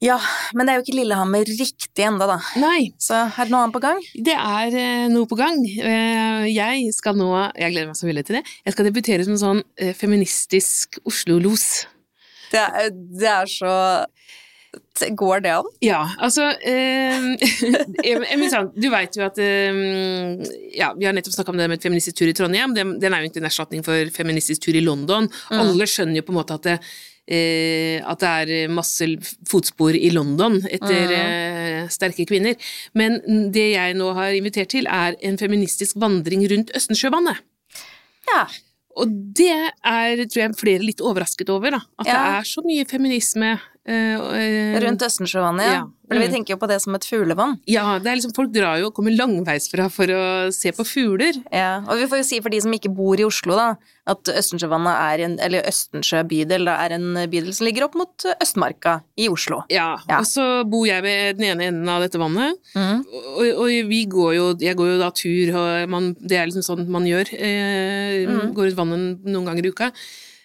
Ja, 0.00 0.16
men 0.56 0.64
det 0.64 0.72
er 0.72 0.78
jo 0.78 0.84
ikke 0.86 0.96
Lillehammer 0.96 1.44
riktig 1.44 2.04
enda, 2.06 2.24
da. 2.24 2.38
Nei, 2.56 2.94
Så 2.96 3.18
er 3.26 3.44
det 3.44 3.52
noe 3.52 3.66
annet 3.66 3.74
på 3.74 3.82
gang? 3.84 3.98
det 4.16 4.32
er 4.32 4.76
eh, 4.80 5.08
noe 5.12 5.28
på 5.28 5.36
gang. 5.36 5.58
Eh, 5.60 6.46
jeg 6.48 6.94
skal 6.96 7.18
nå 7.20 7.28
Jeg 7.52 7.74
gleder 7.74 7.90
meg 7.90 7.98
så 7.98 8.08
veldig 8.08 8.24
til 8.24 8.38
det. 8.38 8.42
Jeg 8.64 8.72
skal 8.72 8.88
debutere 8.88 9.26
som 9.26 9.36
en 9.36 9.42
sånn 9.42 9.60
eh, 9.76 9.92
feministisk 9.92 10.96
Oslo-los. 11.04 11.66
Det 12.48 12.62
er, 12.64 12.88
det 12.94 13.28
er 13.28 13.52
så 13.52 13.74
Går 15.16 15.40
det 15.40 15.52
an? 15.56 15.68
Ja, 15.82 16.00
altså 16.22 16.50
eh, 16.68 17.24
sånn, 18.52 18.70
Du 18.76 18.88
veit 18.92 19.16
jo 19.16 19.24
at 19.26 19.38
eh, 19.42 19.78
Ja, 20.76 20.92
vi 20.96 21.08
har 21.08 21.16
nettopp 21.16 21.34
snakka 21.34 21.54
om 21.54 21.60
det 21.60 21.68
med 21.70 21.80
et 21.80 21.86
feministisk 21.86 22.20
tur 22.20 22.30
i 22.30 22.34
Trondheim. 22.36 22.74
Den, 22.76 22.98
den 23.02 23.14
er 23.14 23.24
jo 23.24 23.30
ikke 23.30 23.42
en 23.42 23.48
erstatning 23.50 23.86
for 23.86 24.12
feministisk 24.14 24.66
tur 24.66 24.78
i 24.78 24.84
London. 24.84 25.30
Alle 25.56 25.88
skjønner 25.90 26.20
jo 26.20 26.26
på 26.28 26.34
en 26.34 26.38
måte 26.38 26.58
at 26.58 26.68
det, 26.68 26.76
eh, 27.32 27.98
at 28.04 28.22
det 28.22 28.32
er 28.44 28.72
masse 28.74 29.08
fotspor 29.50 29.96
i 29.98 30.12
London 30.14 30.60
etter 30.68 31.14
eh, 31.16 31.82
sterke 31.92 32.28
kvinner. 32.28 32.72
Men 32.94 33.20
det 33.54 33.70
jeg 33.72 33.98
nå 33.98 34.12
har 34.18 34.36
invitert 34.36 34.74
til, 34.76 34.86
er 34.86 35.18
en 35.26 35.40
feministisk 35.40 35.98
vandring 36.02 36.44
rundt 36.52 36.74
Østensjøvannet. 36.76 37.42
Ja. 38.30 38.44
Og 39.00 39.10
det 39.38 39.54
er, 39.54 40.24
tror 40.26 40.42
jeg, 40.42 40.56
flere 40.58 40.84
litt 40.84 41.02
overrasket 41.02 41.50
over, 41.52 41.78
da. 41.78 41.82
At 42.02 42.10
det 42.10 42.16
er 42.20 42.48
så 42.48 42.62
mye 42.66 42.86
feminisme 42.90 43.54
Rundt 43.90 45.02
Østensjøvannet, 45.06 45.66
ja. 45.66 45.72
Ja. 45.80 45.86
For 46.10 46.18
vi 46.18 46.26
Mm. 46.26 46.32
tenker 46.32 46.50
jo 46.54 46.56
på 46.58 46.66
det 46.68 46.80
som 46.82 46.94
et 46.96 47.04
fuglevann. 47.06 47.58
Ja, 47.70 47.98
det 48.00 48.08
er 48.10 48.16
liksom, 48.16 48.32
folk 48.34 48.50
drar 48.52 48.78
jo 48.80 48.86
og 48.88 48.94
kommer 48.94 49.14
langveisfra 49.14 49.88
for 49.90 50.06
å 50.10 50.52
se 50.52 50.72
på 50.72 50.82
fugler. 50.84 51.36
Ja, 51.52 51.78
og 51.86 51.98
vi 51.98 52.06
får 52.10 52.18
jo 52.18 52.22
si 52.26 52.40
for 52.40 52.50
de 52.50 52.60
som 52.60 52.72
ikke 52.72 52.92
bor 52.92 53.14
i 53.14 53.22
Oslo, 53.22 53.54
da, 53.54 53.76
at 54.08 54.24
Østensjøvannet 54.24 54.90
er 54.98 55.24
en, 55.24 55.38
eller 55.38 55.62
Østensjø 55.62 56.24
bydel, 56.26 56.64
da, 56.66 56.74
er 56.84 56.94
en 56.96 57.14
bydel 57.30 57.54
som 57.54 57.64
ligger 57.68 57.84
opp 57.84 57.94
mot 57.94 58.26
Østmarka 58.42 59.02
i 59.16 59.28
Oslo. 59.28 59.62
Ja, 59.70 59.96
Ja. 60.08 60.18
og 60.18 60.24
så 60.26 60.64
bor 60.68 60.84
jeg 60.86 61.02
ved 61.02 61.38
den 61.38 61.46
ene 61.58 61.68
enden 61.70 61.88
av 61.88 62.02
dette 62.02 62.18
vannet, 62.18 62.56
Mm. 62.74 63.04
og, 63.06 63.58
og 63.60 63.66
vi 63.88 64.04
går 64.06 64.34
jo, 64.34 64.54
jeg 64.58 64.76
går 64.76 64.86
jo 64.96 64.98
da 64.98 65.10
tur, 65.10 65.54
og 65.54 65.88
man, 65.88 66.16
det 66.20 66.38
er 66.38 66.46
liksom 66.46 66.66
sånn 66.66 66.88
man 66.88 67.04
gjør, 67.04 67.32
eh, 67.38 68.26
Mm. 68.26 68.52
går 68.52 68.66
ut 68.72 68.76
vannet 68.76 69.24
noen 69.24 69.46
ganger 69.46 69.64
i 69.64 69.68
uka. 69.70 69.92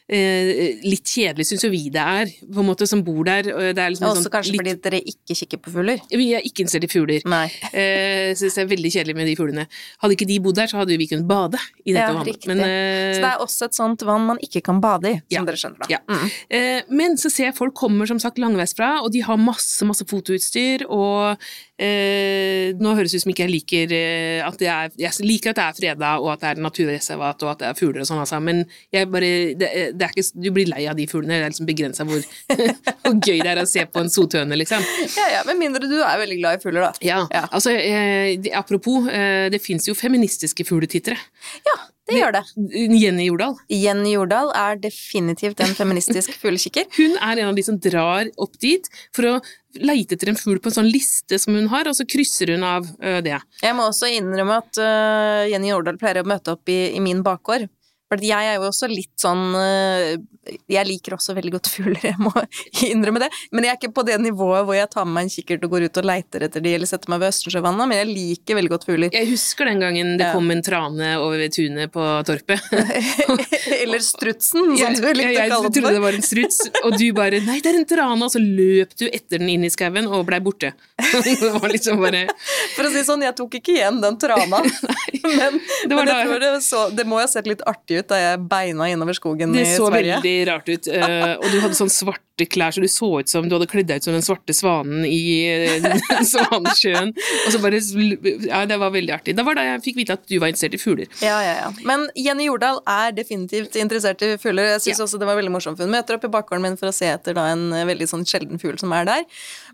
Eh, 0.09 0.79
litt 0.85 1.05
kjedelig, 1.09 1.45
syns 1.49 1.63
jo 1.65 1.69
vi 1.73 1.89
det 1.93 2.01
er, 2.01 2.31
på 2.45 2.61
en 2.61 2.67
måte, 2.69 2.87
som 2.87 3.01
bor 3.05 3.23
der. 3.25 3.47
og 3.53 3.61
Det 3.75 3.81
er 3.81 3.89
liksom 3.93 4.09
Også 4.11 4.23
sånn 4.25 4.33
kanskje 4.35 4.51
litt, 4.53 4.61
fordi 4.61 4.75
dere 4.85 4.99
ikke 5.11 5.37
kikker 5.41 5.61
på 5.65 5.73
fugler? 5.73 5.99
Vi 6.11 6.27
er 6.37 6.45
ikke 6.45 6.63
interessert 6.65 6.85
i 6.87 6.91
fugler. 6.91 7.21
Nei. 7.25 7.47
Eh, 7.75 8.31
syns 8.37 8.55
det 8.55 8.61
er 8.63 8.69
veldig 8.71 8.89
kjedelig 8.93 9.15
med 9.17 9.27
de 9.27 9.35
fuglene. 9.35 9.65
Hadde 10.01 10.15
ikke 10.15 10.27
de 10.29 10.37
bodd 10.39 10.55
der, 10.55 10.67
så 10.71 10.77
hadde 10.79 10.93
jo 10.95 10.99
vi 11.01 11.07
kunnet 11.11 11.27
bade 11.27 11.59
i 11.85 11.91
dette 11.93 11.99
Ja, 12.05 12.13
vannet. 12.13 12.29
riktig. 12.29 12.49
eh... 12.51 12.55
Så 12.55 13.19
eh, 13.19 13.21
det 13.25 13.29
er 13.33 13.43
også 13.43 13.65
et 13.67 13.75
sånt 13.77 14.05
vann 14.07 14.25
man 14.29 14.39
ikke 14.41 14.61
kan 14.63 14.79
bade 14.81 15.09
i, 15.11 15.17
som 15.19 15.35
Ja. 15.35 15.43
dere 15.49 15.59
skjønner 15.59 15.81
da. 15.83 15.89
Ja. 15.91 15.99
Mm. 16.07 16.29
Eh, 16.49 16.81
Men 16.89 17.17
så 17.17 17.29
ser 17.31 17.49
jeg 17.49 17.55
folk 17.57 17.73
kommer 17.75 18.07
som 18.07 18.19
sagt 18.19 18.37
langveisfra, 18.39 19.01
og 19.03 19.11
de 19.11 19.21
har 19.25 19.37
masse, 19.41 19.83
masse 19.85 20.05
fotoutstyr, 20.07 20.85
og 20.89 21.37
eh, 21.81 22.71
nå 22.79 22.93
høres 22.95 23.11
det 23.13 23.19
ut 23.19 23.25
som 23.25 23.33
ikke 23.33 23.45
jeg 23.45 23.53
liker 23.53 23.93
eh, 23.95 24.39
at 24.45 24.57
det 24.61 24.69
er 24.71 24.89
Jeg 24.99 25.25
liker 25.25 25.51
at 25.51 25.59
det 25.59 25.65
er 25.65 25.77
freda, 25.79 26.11
og 26.21 26.31
at 26.35 26.43
det 26.45 26.51
er 26.53 26.63
naturreservat, 26.63 27.43
og 27.43 27.51
at 27.55 27.59
det 27.63 27.67
er 27.71 27.77
fugler 27.79 28.03
og 28.05 28.09
sånn, 28.09 28.21
altså, 28.23 28.39
men 28.43 28.63
jeg 28.95 29.09
bare 29.11 29.31
det, 29.59 29.71
det 29.97 30.07
er 30.09 30.13
ikke, 30.15 30.27
Du 30.45 30.49
blir 30.55 30.69
lei 30.71 30.83
av 30.91 30.97
de 30.99 31.07
fuglene, 31.09 31.39
det 31.39 31.47
er 31.47 31.53
liksom 31.53 31.69
begrensa 31.69 32.05
hvor, 32.07 32.21
hvor 33.05 33.17
gøy 33.23 33.39
det 33.41 33.51
er 33.55 33.63
å 33.63 33.67
se 33.69 33.85
på 33.89 34.03
en 34.03 34.11
sothøne, 34.13 34.57
liksom. 34.59 34.83
Ja, 35.15 35.27
ja, 35.37 35.41
med 35.49 35.59
mindre 35.61 35.89
du 35.89 35.97
er 36.01 36.21
veldig 36.21 36.39
glad 36.43 36.59
i 36.59 36.63
fugler, 36.63 36.87
da. 36.89 36.93
Ja, 37.05 37.23
Ja. 37.33 37.45
altså 37.51 37.73
eh, 37.75 38.37
Apropos, 38.57 39.07
eh, 39.09 39.49
det 39.53 39.61
fins 39.63 39.87
jo 39.89 39.95
feministiske 39.97 40.65
fugletittere. 40.67 41.17
Ja, 41.65 41.75
det 42.05 42.19
gjør 42.19 42.35
det. 42.35 42.41
Jenny 43.01 43.25
Jordal. 43.25 43.55
Jenny 43.73 44.11
Jordal 44.13 44.51
er 44.53 44.75
definitivt 44.77 45.59
en 45.65 45.73
feministisk 45.77 46.35
fuglekikker. 46.41 46.85
Hun 46.99 47.15
er 47.17 47.41
en 47.41 47.49
av 47.49 47.55
de 47.57 47.63
som 47.65 47.79
drar 47.81 48.29
opp 48.37 48.59
dit 48.61 48.85
for 49.15 49.25
å 49.31 49.35
leite 49.81 50.15
etter 50.15 50.29
en 50.31 50.37
fugl 50.39 50.59
på 50.63 50.69
en 50.69 50.77
sånn 50.77 50.87
liste 50.91 51.39
som 51.41 51.57
hun 51.57 51.65
har, 51.73 51.89
og 51.89 51.97
så 51.97 52.05
krysser 52.07 52.53
hun 52.53 52.63
av 52.63 52.85
det. 53.25 53.39
Jeg 53.59 53.75
må 53.75 53.89
også 53.89 54.07
innrømme 54.07 54.59
at 54.61 54.79
uh, 54.79 55.41
Jenny 55.51 55.67
Jordal 55.73 55.97
pleier 55.99 56.21
å 56.21 56.29
møte 56.29 56.53
opp 56.53 56.69
i, 56.71 56.77
i 56.95 57.01
min 57.03 57.19
bakgård. 57.25 57.65
For 58.05 58.21
jeg 58.21 58.51
er 58.51 58.59
jo 58.59 58.67
også 58.67 58.87
litt 58.91 59.13
sånn 59.17 59.55
øh, 59.57 60.11
Jeg 60.69 60.85
liker 60.85 61.15
også 61.15 61.33
veldig 61.37 61.55
godt 61.55 61.69
fugler, 61.73 62.01
jeg 62.11 62.19
må 62.21 62.31
innrømme 62.85 63.23
det. 63.23 63.31
Men 63.55 63.65
jeg 63.65 63.73
er 63.73 63.79
ikke 63.79 63.95
på 63.97 64.05
det 64.05 64.19
nivået 64.21 64.65
hvor 64.67 64.77
jeg 64.77 64.89
tar 64.93 65.07
med 65.07 65.17
meg 65.17 65.27
en 65.27 65.33
kikkert 65.33 65.65
og 65.65 65.73
går 65.73 65.87
ut 65.87 65.99
og 66.01 66.07
leiter 66.11 66.45
etter 66.45 66.61
de, 66.61 66.73
eller 66.77 66.89
setter 66.89 67.11
meg 67.11 67.23
ved 67.23 67.33
Østersjøvannet, 67.33 67.89
men 67.89 68.01
jeg 68.01 68.09
liker 68.11 68.59
veldig 68.59 68.73
godt 68.75 68.85
fugler. 68.89 69.15
Jeg 69.15 69.29
husker 69.31 69.69
den 69.71 69.81
gangen 69.81 70.13
det 70.21 70.29
kom 70.35 70.51
en 70.53 70.61
trane 70.65 71.15
over 71.21 71.41
ved 71.41 71.55
tunet 71.55 71.93
på 71.93 72.05
Torpet. 72.27 72.61
eller 73.81 74.03
strutsen, 74.05 74.69
som 74.77 74.77
Jeg, 74.77 74.99
du 75.01 75.09
likte 75.09 75.47
å 75.47 75.49
kalle 75.55 75.73
trodde 75.79 75.95
det 75.97 76.03
var 76.05 76.19
en 76.19 76.25
struts, 76.25 76.61
og 76.83 76.99
du 76.99 77.07
bare 77.17 77.41
'nei, 77.45 77.57
det 77.63 77.73
er 77.73 77.79
en 77.79 77.89
trane', 77.89 78.21
og 78.21 78.33
så 78.33 78.41
løp 78.41 78.93
du 78.99 79.07
etter 79.07 79.41
den 79.41 79.49
inn 79.55 79.65
i 79.65 79.71
skauen 79.73 80.05
og 80.05 80.27
blei 80.29 80.41
borte. 80.45 80.75
det 81.01 81.51
var 81.57 81.73
liksom 81.73 82.01
bare 82.03 82.25
For 82.75 82.85
å 82.85 82.93
si 82.93 83.01
sånn, 83.07 83.25
jeg 83.25 83.35
tok 83.37 83.57
ikke 83.61 83.75
igjen 83.79 83.97
den 84.03 84.19
trana. 84.21 84.61
men 84.61 85.59
Det 85.87 85.95
var 85.95 86.05
men 86.05 86.13
jeg 86.13 86.29
tror 86.29 86.43
det, 86.43 86.53
så, 86.65 86.85
det 86.93 87.07
må 87.09 87.19
jeg 87.21 87.29
ha 87.29 87.33
sett 87.33 87.49
litt 87.49 87.63
artig 87.65 87.94
ut 88.01 88.07
da 88.11 88.19
jeg 88.21 88.43
beina 88.51 88.87
innover 88.91 89.15
skogen 89.17 89.53
Det 89.55 89.65
i 89.65 89.75
så 89.77 89.89
veldig 89.93 90.35
rart 90.51 90.69
ut, 90.69 90.87
eh, 90.87 91.33
og 91.39 91.45
du 91.51 91.59
hadde 91.63 91.77
sånn 91.77 91.91
svarte 91.93 92.45
klær, 92.51 92.75
så 92.75 92.81
du 92.83 92.89
så 92.91 93.09
ut 93.21 93.31
som 93.31 93.47
du 93.47 93.55
hadde 93.55 93.67
kledd 93.71 93.87
deg 93.87 94.01
ut 94.01 94.07
som 94.09 94.13
den 94.15 94.25
svarte 94.25 94.51
svanen 94.53 95.05
i 95.07 95.21
Svanesjøen. 96.31 97.11
Og 97.45 97.53
så 97.53 97.61
bare 97.63 97.79
Ja, 98.47 98.63
det 98.67 98.77
var 98.81 98.91
veldig 98.93 99.13
artig. 99.15 99.35
Da 99.37 99.45
var 99.47 99.55
det 99.57 99.65
jeg 99.67 99.83
fikk 99.89 99.99
vite 100.01 100.17
at 100.17 100.25
du 100.29 100.37
var 100.41 100.51
interessert 100.51 100.75
i 100.77 100.81
fugler. 100.81 101.07
Ja, 101.23 101.37
ja, 101.43 101.53
ja. 101.63 101.69
Men 101.87 102.07
Jenny 102.19 102.47
Jordal 102.49 102.81
er 102.89 103.13
definitivt 103.15 103.77
interessert 103.79 104.21
i 104.25 104.33
fugler. 104.41 104.73
Jeg 104.75 104.83
syns 104.87 104.99
Ja. 104.99 105.05
også 105.07 105.19
det 105.21 105.27
var 105.29 105.39
veldig 105.39 105.53
morsomt. 105.53 105.79
Hun 105.79 105.91
møter 105.93 106.17
opp 106.17 106.25
i 106.27 106.31
bakgården 106.33 106.61
min 106.65 106.77
for 106.79 106.91
å 106.91 106.95
se 106.95 107.07
etter 107.11 107.35
da, 107.37 107.47
en 107.53 107.71
eh, 107.73 107.85
veldig 107.87 108.07
sånn 108.11 108.25
sjelden 108.27 108.59
fugl 108.61 108.77
som 108.81 108.91
er 108.95 109.05
der. 109.09 109.23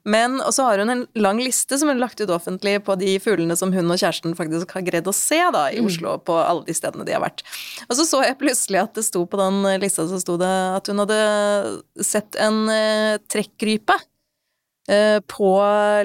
Men, 0.08 0.39
og 0.41 0.53
så 0.55 0.65
har 0.65 0.81
hun 0.81 0.89
en 0.89 1.03
lang 1.20 1.39
liste 1.41 1.77
som 1.77 1.89
hun 1.89 1.98
har 1.98 2.08
lagt 2.08 2.22
ut 2.22 2.34
offentlig 2.34 2.79
på 2.86 2.96
de 2.98 3.15
fuglene 3.22 3.58
som 3.58 3.74
hun 3.74 3.91
og 3.93 4.00
kjæresten 4.01 4.34
faktisk 4.38 4.74
har 4.74 4.86
greid 4.88 5.10
å 5.10 5.13
se 5.15 5.39
da, 5.53 5.67
i 5.70 5.81
Oslo, 5.84 6.15
på 6.25 6.38
alle 6.41 6.65
de 6.65 6.75
stedene 6.77 7.05
de 7.05 7.13
har 7.15 7.24
vært. 7.24 7.43
Og 7.88 7.98
så 8.00 8.08
så 8.10 8.24
jeg 8.25 8.39
plutselig 8.41 8.81
at 8.81 8.96
det 8.98 9.05
sto 9.05 9.25
på 9.29 9.39
den 9.41 9.62
lista 9.81 10.08
så 10.10 10.22
sto 10.22 10.39
det 10.41 10.50
at 10.50 10.89
hun 10.89 11.03
hadde 11.03 11.20
sett 12.05 12.39
en 12.41 12.63
uh, 12.72 13.20
trekkrype 13.31 13.98
eh, 14.89 15.20
på 15.27 15.51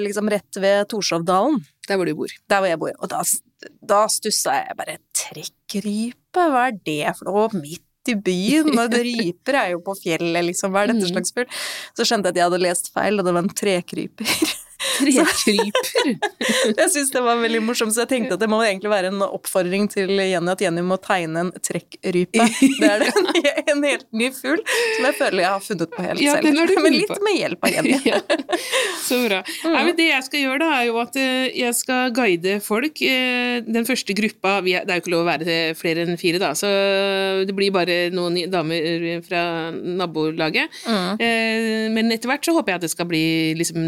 liksom 0.03 0.29
rett 0.29 0.61
ved 0.61 0.87
Torshovdalen. 0.93 1.59
Der 1.87 1.97
hvor 1.97 2.05
du 2.05 2.15
bor. 2.19 2.31
Der 2.49 2.61
hvor 2.61 2.69
jeg 2.69 2.79
bor. 2.81 2.93
Og 2.99 3.11
da, 3.11 3.23
da 3.81 4.05
stussa 4.11 4.61
jeg 4.61 4.77
bare 4.79 4.99
Trekkrype, 5.17 6.37
hva 6.37 6.67
er 6.69 6.79
det 6.85 7.01
for 7.17 7.29
noe? 7.29 7.47
Midt 7.57 7.86
i 8.11 8.15
byen? 8.15 8.71
Og 8.79 8.91
det 8.93 9.01
ryper 9.09 9.59
er 9.61 9.73
jo 9.75 9.81
på 9.85 9.95
fjellet, 10.01 10.45
liksom. 10.51 10.71
Hva 10.75 10.83
er 10.85 10.93
dette 10.93 11.07
Mm. 11.07 11.13
slags 11.15 11.33
fugl? 11.35 11.49
Så 11.97 12.05
skjønte 12.07 12.29
jeg 12.31 12.35
at 12.37 12.41
jeg 12.41 12.47
hadde 12.49 12.61
lest 12.63 12.91
feil, 12.93 13.19
og 13.19 13.25
det 13.27 13.33
var 13.37 13.43
en 13.45 13.53
trekryper. 13.63 14.25
Trekryper. 14.77 16.09
Jeg 16.77 16.89
syns 16.93 17.11
det 17.13 17.21
var 17.25 17.39
veldig 17.41 17.61
morsomt, 17.65 17.93
så 17.95 18.03
jeg 18.03 18.09
tenkte 18.11 18.35
at 18.37 18.41
det 18.43 18.49
må 18.51 18.59
egentlig 18.63 18.91
være 18.91 19.09
en 19.11 19.23
oppfordring 19.25 19.87
til 19.91 20.11
Jenny 20.13 20.51
at 20.53 20.61
Jenny 20.61 20.83
må 20.85 20.97
tegne 21.01 21.45
en 21.47 21.51
trekkrype. 21.65 22.45
Det 22.77 22.87
er 22.87 23.01
det 23.01 23.09
en, 23.17 23.29
en 23.73 23.83
helt 23.87 24.05
ny 24.15 24.27
fugl 24.35 24.61
som 24.67 25.07
jeg 25.07 25.15
føler 25.17 25.41
jeg 25.43 25.49
har 25.49 25.63
funnet 25.65 25.91
på 25.93 26.03
helt 26.05 26.21
Ja, 26.23 26.35
selv. 26.37 26.73
Men 26.83 26.93
litt 26.97 27.09
på. 27.11 27.17
med 27.25 27.37
hjelp 27.39 27.65
av 27.67 27.73
Jenny. 27.73 27.97
ja. 28.11 28.19
Så 29.07 29.19
bra. 29.25 29.41
Nei, 29.65 29.81
men 29.87 29.97
det 29.97 30.07
jeg 30.11 30.25
skal 30.27 30.43
gjøre, 30.45 30.59
da, 30.61 30.69
er 30.81 30.87
jo 30.91 30.99
at 31.01 31.17
eh, 31.21 31.47
jeg 31.57 31.77
skal 31.77 32.13
guide 32.17 32.57
folk. 32.65 33.01
Eh, 33.01 33.61
Den 33.67 33.87
første 33.87 34.13
gruppa 34.17 34.57
vi 34.65 34.75
Det 34.77 34.93
er 34.93 34.99
jo 34.99 35.03
ikke 35.05 35.13
lov 35.15 35.25
å 35.25 35.29
være 35.31 35.57
flere 35.79 36.05
enn 36.05 36.19
fire, 36.21 36.39
da, 36.41 36.51
så 36.57 36.69
det 37.47 37.55
blir 37.57 37.73
bare 37.75 37.97
noen 38.13 38.37
damer 38.51 39.21
fra 39.25 39.43
nabolaget. 39.73 40.69
Mm. 40.85 41.21
Eh, 41.23 41.87
Men 41.97 42.13
etter 42.15 42.29
hvert 42.31 42.45
så 42.47 42.53
håper 42.57 42.73
jeg 42.75 42.81
at 42.81 42.87
det 42.87 42.93
skal 42.93 43.09
bli 43.09 43.23
liksom 43.57 43.81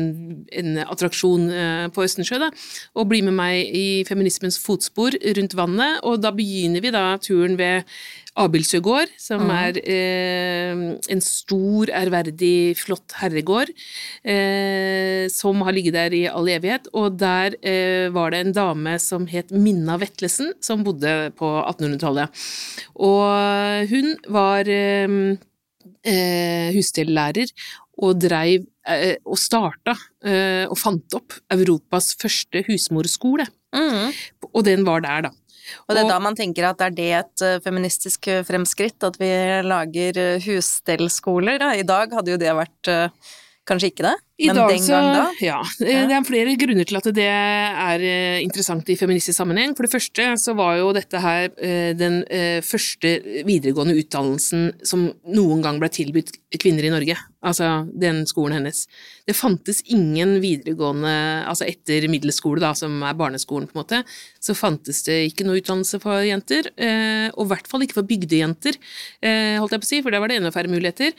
en 0.59 0.78
attraksjon 0.85 1.49
eh, 1.51 1.87
på 1.93 2.05
Østensjø, 2.05 2.39
da. 2.41 2.49
Og 2.95 3.09
bli 3.11 3.21
med 3.25 3.35
meg 3.37 3.75
i 3.75 3.87
feminismens 4.07 4.59
fotspor 4.61 5.17
rundt 5.37 5.55
vannet. 5.57 5.99
Og 6.07 6.21
da 6.23 6.33
begynner 6.35 6.83
vi 6.83 6.93
da 6.95 7.03
turen 7.23 7.57
ved 7.59 7.87
Abildsø 8.39 8.79
gård, 8.83 9.11
som 9.19 9.49
er 9.51 9.79
eh, 9.81 10.83
en 11.11 11.23
stor, 11.23 11.89
ærverdig, 11.97 12.77
flott 12.79 13.17
herregård, 13.19 13.71
eh, 14.23 15.25
som 15.33 15.65
har 15.65 15.75
ligget 15.75 15.97
der 15.97 16.15
i 16.15 16.23
all 16.29 16.47
evighet. 16.51 16.87
Og 16.93 17.17
der 17.19 17.57
eh, 17.59 18.07
var 18.15 18.31
det 18.31 18.43
en 18.45 18.55
dame 18.55 18.95
som 19.03 19.27
het 19.27 19.51
Minna 19.51 19.97
Vetlesen, 19.99 20.53
som 20.63 20.85
bodde 20.87 21.33
på 21.39 21.51
1800-tallet. 21.65 22.47
Og 22.95 23.91
hun 23.91 24.15
var 24.31 24.71
eh, 24.71 25.35
eh, 26.07 26.69
husstellærer 26.75 27.51
og 27.99 28.19
dreiv 28.21 28.65
eh, 28.87 29.17
og 29.27 29.37
starta 29.39 29.95
eh, 30.23 30.65
og 30.69 30.77
fant 30.79 31.17
opp 31.17 31.35
Europas 31.51 32.13
første 32.19 32.63
husmorskole. 32.69 33.45
Mm. 33.75 34.13
Og 34.53 34.63
den 34.65 34.85
var 34.87 35.03
der, 35.05 35.27
da. 35.27 35.31
Og 35.85 35.93
det 35.93 35.99
er 36.01 36.07
Og- 36.07 36.13
da 36.15 36.19
man 36.23 36.35
tenker 36.35 36.69
at 36.69 36.81
er 36.81 36.89
det 36.95 37.09
et 37.19 37.41
eh, 37.45 37.59
feministisk 37.59 38.29
fremskritt, 38.47 39.03
at 39.03 39.19
vi 39.19 39.29
lager 39.67 40.39
husstellskoler? 40.47 41.59
Da. 41.59 41.73
I 41.75 41.83
dag 41.83 42.15
hadde 42.15 42.33
jo 42.33 42.39
det 42.41 42.55
vært 42.55 42.93
kanskje 43.69 43.91
ikke 43.91 44.07
det, 44.07 44.15
I 44.39 44.47
men 44.47 44.55
dag 44.55 44.69
den 44.71 44.79
så, 44.79 44.93
gang 44.95 45.09
da? 45.11 45.23
Ja, 45.43 45.57
det 45.83 46.15
er 46.15 46.23
flere 46.23 46.53
grunner 46.59 46.87
til 46.87 46.99
at 46.99 47.07
det 47.17 47.25
er 47.27 48.03
eh, 48.07 48.39
interessant 48.39 48.87
i 48.87 48.95
feministisk 48.95 49.35
sammenheng. 49.35 49.73
For 49.75 49.83
det 49.83 49.91
første 49.91 50.27
så 50.39 50.55
var 50.55 50.77
jo 50.79 50.93
dette 50.95 51.19
her 51.19 51.49
eh, 51.59 51.91
den 51.99 52.21
eh, 52.31 52.61
første 52.63 53.17
videregående 53.47 53.97
utdannelsen 53.99 54.69
som 54.87 55.09
noen 55.27 55.65
gang 55.65 55.81
ble 55.81 55.91
tilbudt 55.91 56.31
kvinner 56.55 56.87
i 56.87 56.93
Norge. 56.93 57.17
Altså 57.43 57.67
den 57.95 58.25
skolen 58.27 58.57
hennes. 58.57 58.85
Det 59.27 59.35
fantes 59.37 59.83
ingen 59.91 60.39
videregående, 60.43 61.11
altså 61.47 61.67
etter 61.67 62.07
middelskole, 62.11 62.59
da, 62.63 62.73
som 62.75 63.03
er 63.05 63.15
barneskolen, 63.15 63.67
på 63.69 63.77
en 63.77 63.79
måte, 63.83 63.99
så 64.43 64.55
fantes 64.57 65.03
det 65.07 65.21
ikke 65.29 65.45
noe 65.47 65.59
utdannelse 65.61 66.01
for 66.03 66.19
jenter. 66.25 66.67
Og 67.37 67.45
i 67.45 67.49
hvert 67.53 67.69
fall 67.69 67.85
ikke 67.85 67.99
for 68.01 68.09
bygdejenter, 68.09 68.75
holdt 69.61 69.75
jeg 69.77 69.83
på 69.85 69.87
å 69.87 69.91
si, 69.91 70.01
for 70.03 70.11
der 70.11 70.19
var 70.19 70.33
det 70.33 70.41
enda 70.41 70.51
færre 70.51 70.73
muligheter. 70.73 71.15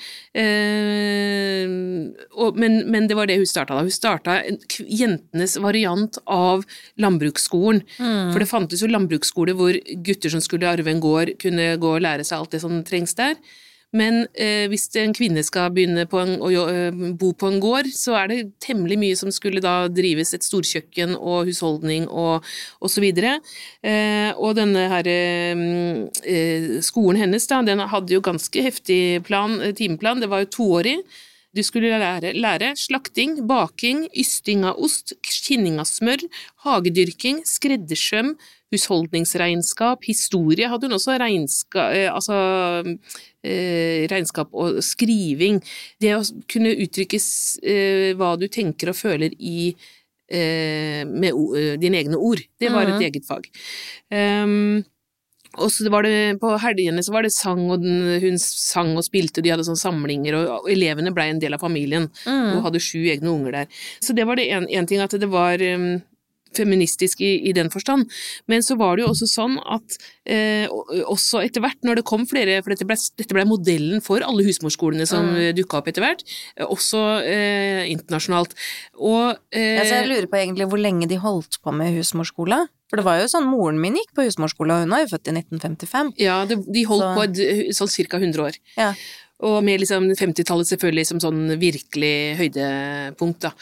Men, 2.61 2.77
men 2.93 3.09
det 3.11 3.17
var 3.19 3.27
det 3.29 3.37
hun 3.41 3.49
starta 3.51 3.77
da. 3.77 3.83
Hun 3.87 3.91
starta 3.95 4.39
jentenes 4.87 5.57
variant 5.63 6.19
av 6.31 6.63
landbruksskolen. 7.03 7.83
For 7.99 8.39
det 8.43 8.51
fantes 8.51 8.85
jo 8.85 8.91
landbruksskole 8.93 9.57
hvor 9.59 9.77
gutter 10.07 10.31
som 10.33 10.43
skulle 10.45 10.71
arve 10.71 10.93
en 10.95 11.03
gård, 11.03 11.35
kunne 11.43 11.75
gå 11.83 11.97
og 11.97 12.05
lære 12.07 12.25
seg 12.27 12.39
alt 12.39 12.55
det 12.57 12.63
som 12.63 12.79
trengs 12.87 13.17
der. 13.19 13.35
Men 13.91 14.21
eh, 14.39 14.69
hvis 14.71 14.85
en 15.03 15.11
kvinne 15.19 15.43
skal 15.43 15.73
begynne 15.75 16.05
på 16.07 16.21
en, 16.23 16.37
å 16.39 16.51
jo- 16.55 16.69
eh, 16.71 16.93
bo 17.19 17.33
på 17.35 17.49
en 17.51 17.57
gård, 17.59 17.89
så 17.91 18.15
er 18.21 18.29
det 18.31 18.37
temmelig 18.63 18.95
mye 19.03 19.17
som 19.19 19.33
skulle 19.35 19.59
da 19.65 19.89
drives 19.91 20.31
et 20.37 20.47
storkjøkken 20.47 21.17
og 21.19 21.49
husholdning 21.49 22.05
og, 22.07 22.47
og 22.79 22.93
så 22.95 23.03
videre. 23.03 23.41
Eh, 23.83 24.31
og 24.39 24.55
denne 24.61 24.85
her 24.93 25.11
eh, 25.11 25.65
eh, 26.23 26.69
skolen 26.87 27.19
hennes, 27.25 27.49
da, 27.51 27.59
den 27.67 27.83
hadde 27.91 28.15
jo 28.15 28.23
ganske 28.23 28.63
heftig 28.63 29.25
plan, 29.27 29.59
eh, 29.59 29.75
timeplan. 29.75 30.23
Det 30.23 30.31
var 30.31 30.45
jo 30.47 30.53
toårig. 30.61 31.01
Du 31.51 31.63
skulle 31.67 31.91
lære, 31.99 32.31
lære 32.39 32.75
slakting, 32.79 33.41
baking, 33.51 34.05
ysting 34.15 34.63
av 34.69 34.79
ost, 34.79 35.17
kinning 35.27 35.81
av 35.83 35.89
smør, 35.91 36.23
hagedyrking, 36.63 37.41
skreddersøm, 37.49 38.37
husholdningsregnskap, 38.71 40.07
historie 40.07 40.69
hadde 40.71 40.87
hun 40.87 40.95
også, 40.95 41.17
regnska, 41.19 41.89
eh, 41.97 42.07
altså 42.07 42.37
eh, 43.43 44.07
regnskap 44.13 44.55
og 44.55 44.79
skriving. 44.87 45.59
Det 45.99 46.15
å 46.15 46.23
kunne 46.51 46.77
uttrykke 46.87 47.19
eh, 47.19 48.13
hva 48.15 48.37
du 48.39 48.47
tenker 48.47 48.93
og 48.93 49.01
føler 49.01 49.35
i 49.35 49.73
eh, 50.31 51.03
med 51.03 51.35
eh, 51.35 51.75
dine 51.83 51.99
egne 52.05 52.23
ord. 52.31 52.47
Det 52.63 52.71
var 52.71 52.95
et 52.95 53.09
eget 53.11 53.27
fag. 53.27 53.51
Um, 54.15 54.85
Og 55.59 55.73
så 55.75 55.91
var 55.91 56.07
det, 56.07 56.39
på 56.43 56.53
helgene 56.63 57.03
så 57.03 57.15
var 57.15 57.27
det 57.27 57.33
sang, 57.35 57.65
og 57.73 57.83
den, 57.83 58.05
hun 58.23 58.39
sang 58.39 58.93
og 58.95 59.03
spilte, 59.07 59.43
de 59.43 59.51
hadde 59.51 59.67
sånne 59.67 59.83
samlinger, 59.83 60.37
og, 60.39 60.53
og 60.61 60.71
elevene 60.71 61.11
blei 61.15 61.31
en 61.33 61.43
del 61.43 61.57
av 61.57 61.65
familien, 61.65 62.07
og 62.29 62.69
hadde 62.69 62.83
sju 62.85 63.01
egne 63.11 63.33
unger 63.33 63.59
der. 63.59 63.83
Så 63.99 64.15
det 64.15 64.29
var 64.29 64.39
det 64.39 64.47
en, 64.55 64.87
ting 64.87 65.03
at 65.03 65.17
det 65.19 65.29
var 65.31 65.59
um, 65.59 65.99
feministisk 66.57 67.21
i, 67.23 67.33
i, 67.49 67.53
den 67.57 67.71
forstand. 67.71 68.11
Men 68.51 68.65
så 68.67 68.77
var 68.79 68.97
det 68.97 69.05
jo 69.05 69.11
også 69.13 69.29
sånn 69.31 69.57
at 69.71 69.99
eh, 70.31 70.67
også 71.03 71.43
etter 71.45 71.65
hvert, 71.65 71.79
når 71.87 72.01
det 72.01 72.07
kom 72.09 72.27
flere 72.31 72.59
For 72.63 72.75
dette 72.75 72.87
ble, 72.89 72.97
dette 73.21 73.37
ble 73.37 73.47
modellen 73.49 74.03
for 74.05 74.25
alle 74.27 74.47
husmorskolene 74.47 75.07
som 75.09 75.33
mm. 75.35 75.53
dukka 75.59 75.81
opp 75.81 75.91
etter 75.93 76.05
hvert, 76.05 76.27
også 76.67 77.05
eh, 77.23 77.85
internasjonalt. 77.93 78.57
Og 78.99 79.39
eh, 79.55 79.79
ja, 79.79 79.87
Jeg 79.87 80.11
lurer 80.11 80.31
på 80.31 80.43
egentlig 80.43 80.71
hvor 80.71 80.83
lenge 80.83 81.11
de 81.11 81.21
holdt 81.23 81.61
på 81.63 81.75
med 81.75 81.95
husmorskole? 81.99 82.65
For 82.91 82.99
det 82.99 83.07
var 83.07 83.21
jo 83.21 83.29
sånn, 83.31 83.47
Moren 83.47 83.79
min 83.81 83.97
gikk 84.01 84.11
på 84.19 84.27
husmorskole, 84.27 84.75
og 84.75 84.85
hun 84.85 84.95
er 84.97 85.05
jo 85.05 85.13
født 85.13 85.31
i 85.31 85.35
1955. 85.39 86.15
Ja, 86.21 86.41
det, 86.51 86.59
de 86.67 86.87
holdt 86.89 87.07
så. 87.07 87.13
på 87.15 87.77
sånn 87.79 88.11
ca. 88.11 88.19
100 88.19 88.47
år. 88.49 88.59
Ja. 88.75 88.91
Og 89.47 89.61
med 89.65 89.81
liksom 89.81 90.11
50-tallet 90.19 90.69
selvfølgelig 90.69 91.07
som 91.09 91.23
sånn 91.23 91.55
virkelig 91.61 92.17
høydepunkt, 92.41 93.47
da. 93.47 93.55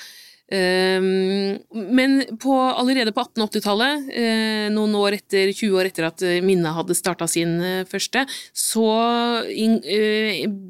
Ehm, 0.49 1.59
men 1.71 2.23
på, 2.41 2.55
allerede 2.57 3.13
på 3.13 3.21
1880-tallet, 3.21 4.07
eh, 4.17 4.69
noen 4.73 4.95
år 4.97 5.19
etter, 5.19 5.51
20 5.53 5.77
år 5.77 5.91
etter 5.91 6.07
at 6.09 6.25
eh, 6.25 6.39
Minna 6.45 6.73
hadde 6.77 6.97
starta 6.97 7.29
sin 7.29 7.59
eh, 7.61 7.83
første, 7.89 8.25
så 8.57 8.87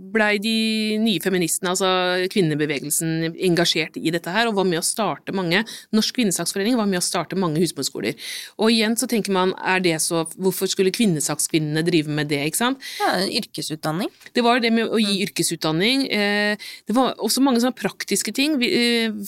blei 0.09 0.33
de 0.43 0.57
nye 1.03 1.23
feministene, 1.23 1.75
altså 1.75 2.27
kvinnebevegelsen, 2.33 3.37
engasjert 3.47 3.99
i 4.01 4.11
dette 4.15 4.33
her, 4.35 4.49
og 4.49 4.59
var 4.59 4.67
med 4.69 4.81
å 4.81 4.87
starte 4.87 5.35
mange 5.37 5.61
Norsk 5.95 6.17
kvinnesaksforening 6.17 6.77
var 6.79 6.89
med 6.91 7.01
å 7.01 7.05
starte 7.05 7.39
mange 7.39 7.61
husmorskoler. 7.63 8.17
Og 8.59 8.73
igjen 8.73 8.97
så 8.99 9.07
tenker 9.11 9.35
man, 9.35 9.55
er 9.63 9.83
det 9.85 9.97
så 10.03 10.25
Hvorfor 10.39 10.69
skulle 10.71 10.93
kvinnesakskvinnene 10.95 11.83
drive 11.87 12.13
med 12.15 12.29
det, 12.31 12.41
ikke 12.49 12.59
sant? 12.59 12.83
Ja, 13.01 13.21
yrkesutdanning. 13.41 14.11
Det 14.35 14.43
var 14.45 14.61
det 14.63 14.71
med 14.75 14.91
å 14.91 14.99
gi 15.01 15.21
yrkesutdanning. 15.25 16.05
Det 16.09 16.97
var 16.97 17.19
også 17.23 17.43
mange 17.45 17.63
sånne 17.63 17.77
praktiske 17.79 18.35
ting. 18.37 18.59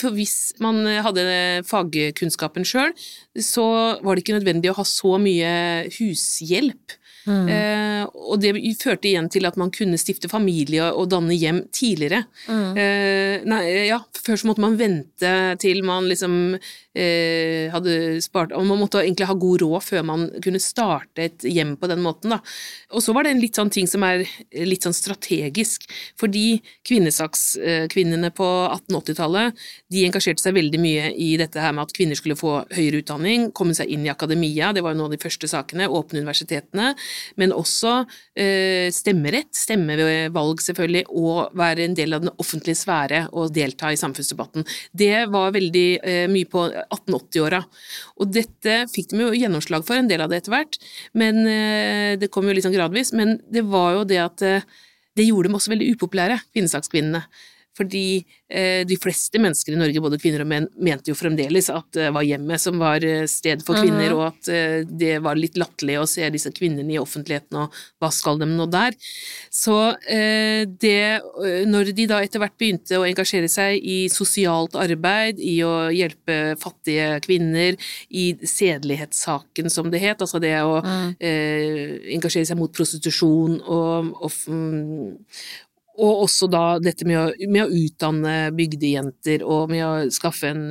For 0.00 0.14
hvis 0.16 0.39
man 0.62 0.82
hadde 1.04 1.24
fagkunnskapen 1.68 2.66
sjøl, 2.68 2.94
så 3.40 3.66
var 4.04 4.14
det 4.14 4.24
ikke 4.24 4.38
nødvendig 4.38 4.72
å 4.72 4.78
ha 4.80 4.86
så 4.88 5.16
mye 5.22 5.52
hushjelp. 5.98 6.96
Mm. 7.28 7.48
Eh, 7.52 8.04
og 8.10 8.40
det 8.40 8.54
førte 8.80 9.10
igjen 9.10 9.28
til 9.32 9.48
at 9.48 9.58
man 9.60 9.72
kunne 9.74 9.98
stifte 10.00 10.30
familie 10.30 10.90
og 10.90 11.10
danne 11.12 11.36
hjem 11.36 11.64
tidligere. 11.74 12.22
Mm. 12.48 12.78
Eh, 12.80 13.34
nei, 13.50 13.62
ja, 13.90 14.00
før 14.24 14.40
så 14.40 14.50
måtte 14.50 14.64
man 14.64 14.78
vente 14.80 15.34
til 15.60 15.82
man 15.86 16.08
liksom 16.08 16.56
eh, 16.56 17.70
hadde 17.72 18.20
spart 18.24 18.52
Og 18.56 18.64
man 18.66 18.80
måtte 18.80 19.00
egentlig 19.02 19.28
ha 19.28 19.36
god 19.38 19.62
råd 19.62 19.84
før 19.84 20.06
man 20.06 20.26
kunne 20.42 20.60
starte 20.62 21.26
et 21.26 21.46
hjem 21.46 21.76
på 21.80 21.90
den 21.90 22.02
måten, 22.04 22.34
da. 22.34 22.40
Og 22.94 23.04
så 23.04 23.14
var 23.16 23.26
det 23.26 23.34
en 23.34 23.42
litt 23.42 23.58
sånn 23.58 23.72
ting 23.72 23.88
som 23.90 24.04
er 24.06 24.24
litt 24.66 24.86
sånn 24.86 24.96
strategisk, 24.96 25.86
fordi 26.20 26.60
kvinnesakskvinnene 26.88 28.32
på 28.36 28.48
1880-tallet, 28.66 29.60
de 29.92 30.04
engasjerte 30.06 30.42
seg 30.42 30.56
veldig 30.56 30.80
mye 30.82 31.10
i 31.14 31.32
dette 31.40 31.62
her 31.62 31.74
med 31.76 31.86
at 31.86 31.94
kvinner 31.96 32.18
skulle 32.18 32.38
få 32.38 32.60
høyere 32.74 33.02
utdanning, 33.04 33.50
komme 33.56 33.76
seg 33.76 33.90
inn 33.92 34.06
i 34.06 34.12
akademia, 34.12 34.72
det 34.74 34.84
var 34.84 34.94
jo 34.94 35.02
noen 35.02 35.10
av 35.10 35.16
de 35.16 35.22
første 35.22 35.50
sakene, 35.50 35.88
åpne 35.90 36.24
universitetene, 36.24 36.92
men 37.40 37.54
også 37.54 38.00
eh, 38.38 38.88
stemmerett, 38.94 39.52
stemmevalg 39.56 40.62
selvfølgelig, 40.64 41.04
og 41.10 41.56
være 41.58 41.86
en 41.86 41.96
del 41.98 42.16
av 42.16 42.24
den 42.24 42.32
offentlige 42.40 42.80
sfære 42.80 43.24
og 43.30 43.54
delta 43.54 43.92
i 43.92 44.00
samfunnsdebatten. 44.00 44.66
Det 44.92 45.26
var 45.32 45.54
veldig 45.56 45.86
eh, 46.00 46.26
mye 46.32 46.48
på 46.50 46.66
1880-åra. 46.70 47.62
Og 48.20 48.34
dette 48.34 48.82
fikk 48.92 49.14
de 49.14 49.24
jo 49.24 49.32
gjennomslag 49.36 49.86
for, 49.86 50.00
en 50.00 50.10
del 50.10 50.24
av 50.24 50.30
det 50.32 50.42
etter 50.42 50.54
hvert, 50.54 50.80
men 51.18 51.42
eh, 51.46 52.12
det 52.20 52.30
kom 52.32 52.48
jo 52.48 52.56
litt 52.56 52.66
sånn 52.66 52.76
gradvis. 52.76 53.14
Men 53.16 53.38
det 53.50 53.66
var 53.68 53.98
jo 53.98 54.06
det 54.08 54.20
at 54.22 54.44
det 55.18 55.26
gjorde 55.26 55.48
dem 55.48 55.56
også 55.58 55.72
veldig 55.74 55.94
upopulære, 55.96 56.38
kvinnesakskvinnene. 56.54 57.24
Fordi 57.80 58.20
eh, 58.52 58.82
de 58.84 58.96
fleste 59.00 59.40
mennesker 59.40 59.72
i 59.72 59.78
Norge, 59.80 60.02
både 60.04 60.18
kvinner 60.20 60.44
og 60.44 60.50
menn, 60.50 60.68
mente 60.76 61.08
jo 61.12 61.16
fremdeles 61.16 61.70
at 61.72 61.88
det 61.96 62.10
var 62.12 62.26
hjemmet 62.26 62.60
som 62.60 62.76
var 62.80 63.04
eh, 63.06 63.24
sted 63.30 63.64
for 63.64 63.78
kvinner, 63.80 64.12
mm. 64.12 64.18
og 64.18 64.24
at 64.26 64.50
eh, 64.52 64.76
det 64.84 65.14
var 65.24 65.38
litt 65.40 65.56
latterlig 65.60 65.96
å 66.00 66.08
se 66.10 66.28
disse 66.34 66.52
kvinnene 66.56 66.92
i 66.92 67.00
offentligheten, 67.00 67.56
og 67.62 67.80
hva 68.02 68.10
skal 68.12 68.40
de 68.40 68.48
nå 68.50 68.66
der? 68.70 68.96
Så 69.50 69.76
eh, 70.10 70.66
det 70.80 71.00
Når 71.70 71.92
de 71.96 72.06
da 72.10 72.20
etter 72.22 72.42
hvert 72.42 72.56
begynte 72.60 72.98
å 73.00 73.06
engasjere 73.08 73.48
seg 73.50 73.80
i 73.80 73.98
sosialt 74.12 74.76
arbeid, 74.78 75.40
i 75.40 75.56
å 75.64 75.88
hjelpe 75.94 76.56
fattige 76.60 77.16
kvinner, 77.24 77.78
i 78.10 78.34
sedelighetssaken, 78.44 79.70
som 79.72 79.88
det 79.92 80.02
het, 80.04 80.20
altså 80.20 80.40
det 80.42 80.52
å 80.60 80.78
mm. 80.84 81.16
eh, 81.16 81.96
engasjere 82.16 82.52
seg 82.52 82.60
mot 82.60 82.72
prostitusjon 82.76 83.60
og, 83.64 84.12
og, 84.20 84.38
mm, 84.52 85.18
og 85.98 86.24
også 86.26 86.48
da 86.50 86.64
dette 86.82 87.06
med 87.08 87.18
å, 87.18 87.26
med 87.50 87.66
å 87.66 87.82
utdanne 87.82 88.36
bygdejenter 88.56 89.44
og 89.46 89.72
med 89.72 89.84
å 89.86 89.92
skaffe 90.14 90.52
en 90.52 90.64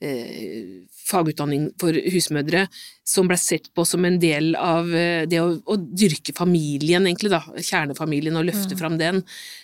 eh, 0.00 0.84
fagutdanning 1.08 1.70
for 1.80 1.96
husmødre, 2.12 2.66
som 3.06 3.28
ble 3.30 3.38
sett 3.40 3.70
på 3.74 3.84
som 3.88 4.04
en 4.04 4.18
del 4.20 4.52
av 4.60 4.90
eh, 4.94 5.24
det 5.30 5.40
å, 5.42 5.54
å 5.64 5.78
dyrke 5.78 6.34
familien, 6.36 7.06
egentlig, 7.08 7.32
da. 7.32 7.42
Kjernefamilien, 7.56 8.36
og 8.38 8.48
løfte 8.48 8.76
mm. 8.76 8.80
fram 8.80 9.00
den. 9.00 9.22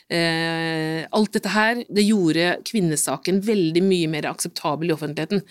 Eh, 0.09 1.05
alt 1.15 1.37
dette 1.37 1.55
her, 1.55 1.85
det 1.89 2.07
gjorde 2.07 2.59
kvinnesaken 2.71 3.43
veldig 3.45 3.85
mye 3.85 4.11
mer 4.17 4.31
akseptabel 4.33 4.91
i 4.91 4.97
offentligheten. 4.97 5.45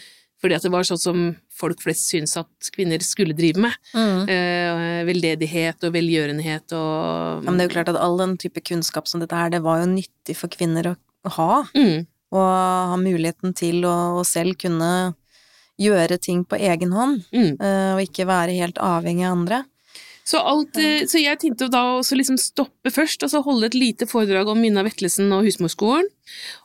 Fordi 0.43 0.57
at 0.57 0.65
det 0.65 0.73
var 0.73 0.87
sånn 0.87 0.99
som 0.99 1.27
folk 1.53 1.83
flest 1.83 2.09
syns 2.11 2.35
at 2.39 2.69
kvinner 2.73 3.01
skulle 3.05 3.35
drive 3.37 3.61
med. 3.65 3.75
Mm. 3.93 4.29
Eh, 4.31 5.01
veldedighet 5.09 5.85
og 5.85 5.95
velgjørenhet 5.95 6.75
og 6.77 7.43
ja, 7.43 7.49
Men 7.49 7.57
det 7.57 7.65
er 7.65 7.69
jo 7.69 7.75
klart 7.75 7.91
at 7.93 7.99
all 8.01 8.17
den 8.21 8.37
type 8.41 8.63
kunnskap 8.65 9.09
som 9.09 9.23
dette 9.23 9.37
her, 9.37 9.51
det 9.53 9.63
var 9.65 9.83
jo 9.83 9.91
nyttig 9.93 10.37
for 10.39 10.51
kvinner 10.53 10.93
å 10.93 11.35
ha. 11.37 11.63
Mm. 11.77 12.07
Og 12.33 12.47
ha 12.93 12.97
muligheten 12.97 13.53
til 13.57 13.85
å, 13.85 13.95
å, 14.17 14.23
selv 14.27 14.57
kunne 14.61 15.13
gjøre 15.81 16.19
ting 16.21 16.43
på 16.45 16.57
egen 16.61 16.93
hånd, 16.93 17.23
mm. 17.33 17.53
eh, 17.57 17.91
og 17.95 18.03
ikke 18.05 18.29
være 18.29 18.57
helt 18.57 18.81
avhengig 18.81 19.25
av 19.27 19.37
andre. 19.37 19.63
Så, 20.23 20.39
alt, 20.39 20.77
eh, 20.79 21.03
så 21.09 21.19
jeg 21.19 21.39
tenkte 21.41 21.67
da 21.71 21.81
å 21.97 22.01
liksom 22.03 22.37
stoppe 22.39 22.91
først, 22.95 23.25
altså 23.25 23.43
holde 23.43 23.67
et 23.67 23.75
lite 23.75 24.07
foredrag 24.07 24.47
om 24.47 24.61
Minna 24.63 24.85
Vetlesen 24.85 25.31
og 25.35 25.43
Husmorskolen. 25.43 26.07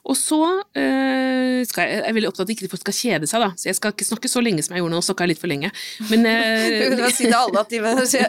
Og 0.06 0.14
så 0.16 0.38
øh, 0.38 1.56
skal 1.66 1.82
jeg, 1.82 1.96
jeg 1.98 2.04
er 2.06 2.14
veldig 2.14 2.28
opptatt 2.30 2.44
av 2.44 2.46
at 2.46 2.52
ikke 2.54 2.68
folk 2.70 2.84
skal 2.84 2.94
kjede 2.94 3.28
seg, 3.28 3.42
da, 3.42 3.48
så 3.58 3.66
jeg 3.68 3.76
skal 3.76 3.94
ikke 3.94 4.06
snakke 4.06 4.30
så 4.30 4.42
lenge 4.44 4.62
som 4.62 4.76
jeg 4.76 4.84
gjorde 4.84 4.94
nå, 4.94 5.00
snakka 5.02 5.26
jeg 5.26 5.32
litt 5.32 5.40
for 5.42 5.50
lenge. 5.50 5.70
Men 6.12 6.28
øh, 6.30 6.68
Du 6.92 7.02
kan 7.02 7.16
si 7.16 7.26
til 7.26 7.34
alle 7.34 7.64
at 7.64 7.74
de, 7.74 7.80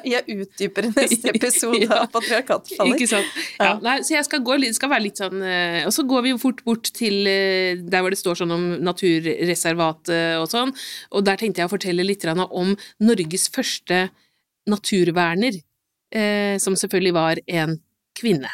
jeg 0.10 0.40
utdyper 0.40 0.88
i 0.88 0.92
neste 0.96 1.30
episode 1.36 1.84
ja, 1.86 2.00
av 2.02 2.10
Patriarkatfallet. 2.16 2.96
Ikke 2.98 3.10
sant. 3.12 3.38
Ja, 3.62 3.76
nei, 3.86 4.00
så 4.08 4.16
jeg 4.16 4.28
skal, 4.28 4.42
gå, 4.48 4.58
skal 4.76 4.94
være 4.96 5.06
litt 5.06 5.22
sånn 5.22 5.44
øh, 5.46 5.84
Og 5.86 5.94
så 5.94 6.06
går 6.10 6.26
vi 6.26 6.34
jo 6.34 6.40
fort 6.42 6.64
bort 6.66 6.90
til 6.96 7.22
der 7.30 8.02
hvor 8.02 8.10
det 8.10 8.20
står 8.20 8.42
sånn 8.42 8.56
om 8.56 8.66
naturreservat 8.82 10.10
og 10.42 10.48
sånn, 10.50 10.74
og 11.14 11.24
der 11.28 11.38
tenkte 11.40 11.62
jeg 11.62 11.70
å 11.70 11.72
fortelle 11.72 12.06
litt 12.06 12.26
om 12.30 12.74
Norges 13.06 13.48
første 13.54 14.08
naturverner, 14.68 15.62
eh, 16.12 16.58
som 16.58 16.76
selvfølgelig 16.76 17.14
var 17.14 17.40
en 17.48 17.78
kvinne. 18.20 18.50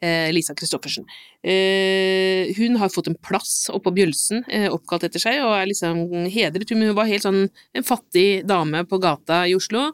Eh, 0.00 0.32
Lisa 0.32 0.54
Christoffersen. 0.54 1.04
Eh, 1.42 2.54
hun 2.56 2.76
har 2.76 2.90
fått 2.92 3.08
en 3.10 3.18
plass 3.18 3.68
oppå 3.72 3.92
Bjølsen, 3.94 4.44
eh, 4.48 4.68
oppkalt 4.70 5.08
etter 5.08 5.22
seg, 5.22 5.40
og 5.42 5.54
er 5.56 5.66
liksom 5.70 6.04
hedret. 6.30 6.70
Hun 6.70 6.94
var 6.94 7.10
helt 7.10 7.26
sånn 7.26 7.48
en 7.74 7.86
fattig 7.86 8.46
dame 8.46 8.84
på 8.86 9.00
gata 9.02 9.44
i 9.48 9.56
Oslo, 9.58 9.88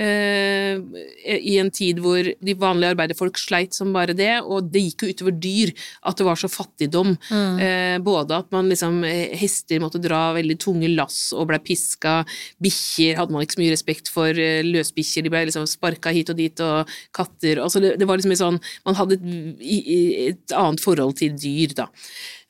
i 0.00 1.56
en 1.60 1.70
tid 1.74 1.98
hvor 2.00 2.24
de 2.24 2.54
vanlige 2.58 2.94
arbeiderfolk 2.94 3.38
sleit 3.40 3.76
som 3.76 3.92
bare 3.94 4.14
det, 4.16 4.32
og 4.40 4.70
det 4.72 4.82
gikk 4.86 5.04
jo 5.04 5.10
utover 5.14 5.36
dyr 5.36 5.72
at 6.08 6.18
det 6.18 6.26
var 6.26 6.40
så 6.40 6.50
fattigdom. 6.50 7.14
Mm. 7.28 7.60
Eh, 7.66 7.96
både 8.04 8.38
at 8.40 8.50
man 8.54 8.70
liksom 8.70 9.02
eh, 9.04 9.36
Hester 9.40 9.82
måtte 9.82 10.00
dra 10.02 10.30
veldig 10.36 10.56
tunge 10.62 10.90
lass 10.94 11.30
og 11.36 11.50
ble 11.50 11.60
piska, 11.64 12.20
bikkjer 12.62 13.20
hadde 13.20 13.36
man 13.36 13.44
ikke 13.44 13.58
så 13.58 13.62
mye 13.64 13.76
respekt 13.76 14.10
for, 14.12 14.42
løsbikkjer 14.66 15.26
de 15.26 15.32
ble 15.32 15.46
liksom 15.50 15.68
sparka 15.70 16.14
hit 16.14 16.32
og 16.32 16.40
dit, 16.40 16.64
og 16.64 16.90
katter 17.16 17.60
altså 17.62 17.82
det, 17.82 17.94
det 18.00 18.08
var 18.08 18.20
liksom 18.20 18.36
sånn 18.40 18.60
Man 18.86 18.96
hadde 18.96 19.16
et, 19.18 19.88
et 20.30 20.54
annet 20.56 20.82
forhold 20.82 21.16
til 21.20 21.34
dyr, 21.36 21.74
da 21.82 21.90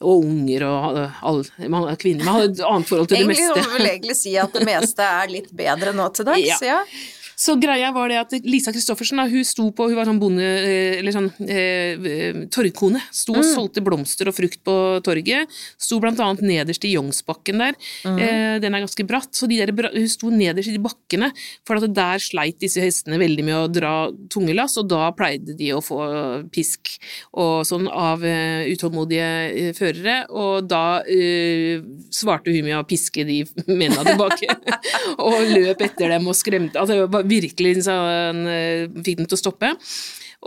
og 0.00 0.24
unger 0.24 0.62
og 0.64 0.98
all, 1.28 1.42
man, 1.68 1.88
kvinner. 2.00 2.24
Man 2.24 2.38
hadde 2.38 2.54
et 2.54 2.62
annet 2.64 2.88
forhold 2.88 3.10
til 3.10 3.20
det 3.20 3.28
meste. 3.28 3.44
Egentlig 3.44 3.64
vil 3.66 3.74
vel 3.74 3.88
egentlig 3.90 4.16
si 4.16 4.32
at 4.40 4.54
det 4.56 4.62
meste 4.64 5.08
er 5.20 5.32
litt 5.32 5.50
bedre 5.56 5.92
nå 5.96 6.06
til 6.16 6.28
dags, 6.30 6.62
ja. 6.64 6.78
ja. 6.78 6.78
Så 7.40 7.54
greia 7.60 7.88
var 7.94 8.10
det 8.12 8.18
at 8.20 8.34
Lisa 8.44 8.72
Christoffersen 8.74 9.20
hun 9.30 9.46
sto 9.48 9.70
på, 9.72 9.86
hun 9.88 9.96
var 9.96 10.08
sånn 10.08 10.20
bonde, 10.20 10.44
eh, 10.44 10.98
eller 10.98 11.14
sånn 11.14 11.30
eh, 11.48 12.42
torgkone. 12.52 13.00
Sto 13.16 13.32
og 13.32 13.40
mm. 13.40 13.52
solgte 13.54 13.84
blomster 13.84 14.28
og 14.28 14.36
frukt 14.36 14.60
på 14.66 14.74
torget. 15.06 15.48
Sto 15.80 16.00
blant 16.02 16.20
annet 16.20 16.44
nederst 16.44 16.84
i 16.84 16.92
Youngsbakken 16.92 17.62
der. 17.62 17.78
Mm. 18.04 18.18
Eh, 18.20 18.56
den 18.60 18.76
er 18.76 18.84
ganske 18.84 19.06
bratt, 19.08 19.32
så 19.36 19.48
der, 19.48 19.72
hun 19.72 20.10
sto 20.12 20.32
nederst 20.34 20.68
i 20.68 20.76
de 20.76 20.82
bakkene, 20.84 21.30
for 21.64 21.80
at 21.80 21.94
der 21.96 22.20
sleit 22.20 22.60
disse 22.60 22.82
hestene 22.84 23.20
veldig 23.20 23.46
med 23.46 23.56
å 23.56 23.70
dra 23.72 23.94
tunge 24.32 24.56
lass, 24.56 24.76
og 24.80 24.90
da 24.92 25.08
pleide 25.16 25.56
de 25.56 25.72
å 25.72 25.80
få 25.84 26.00
pisk 26.52 26.92
og 27.40 27.64
sånn 27.68 27.88
av 27.88 28.22
uh, 28.24 28.66
utålmodige 28.68 29.30
uh, 29.48 29.70
førere, 29.76 30.16
og 30.28 30.68
da 30.68 31.00
uh, 31.06 31.88
svarte 32.12 32.52
hun 32.52 32.66
med 32.66 32.76
å 32.78 32.84
piske 32.88 33.24
de 33.24 33.40
mennene 33.70 34.04
tilbake, 34.12 34.50
og 35.24 35.54
løp 35.54 35.84
etter 35.88 36.14
dem 36.14 36.28
og 36.30 36.36
skremte. 36.36 36.80
Altså, 36.80 37.08
virkelig 37.30 37.84
sånn, 37.86 38.42
eh, 38.50 38.88
fikk 39.04 39.20
dem 39.20 39.30
til 39.30 39.38
å 39.38 39.40
stoppe. 39.40 39.72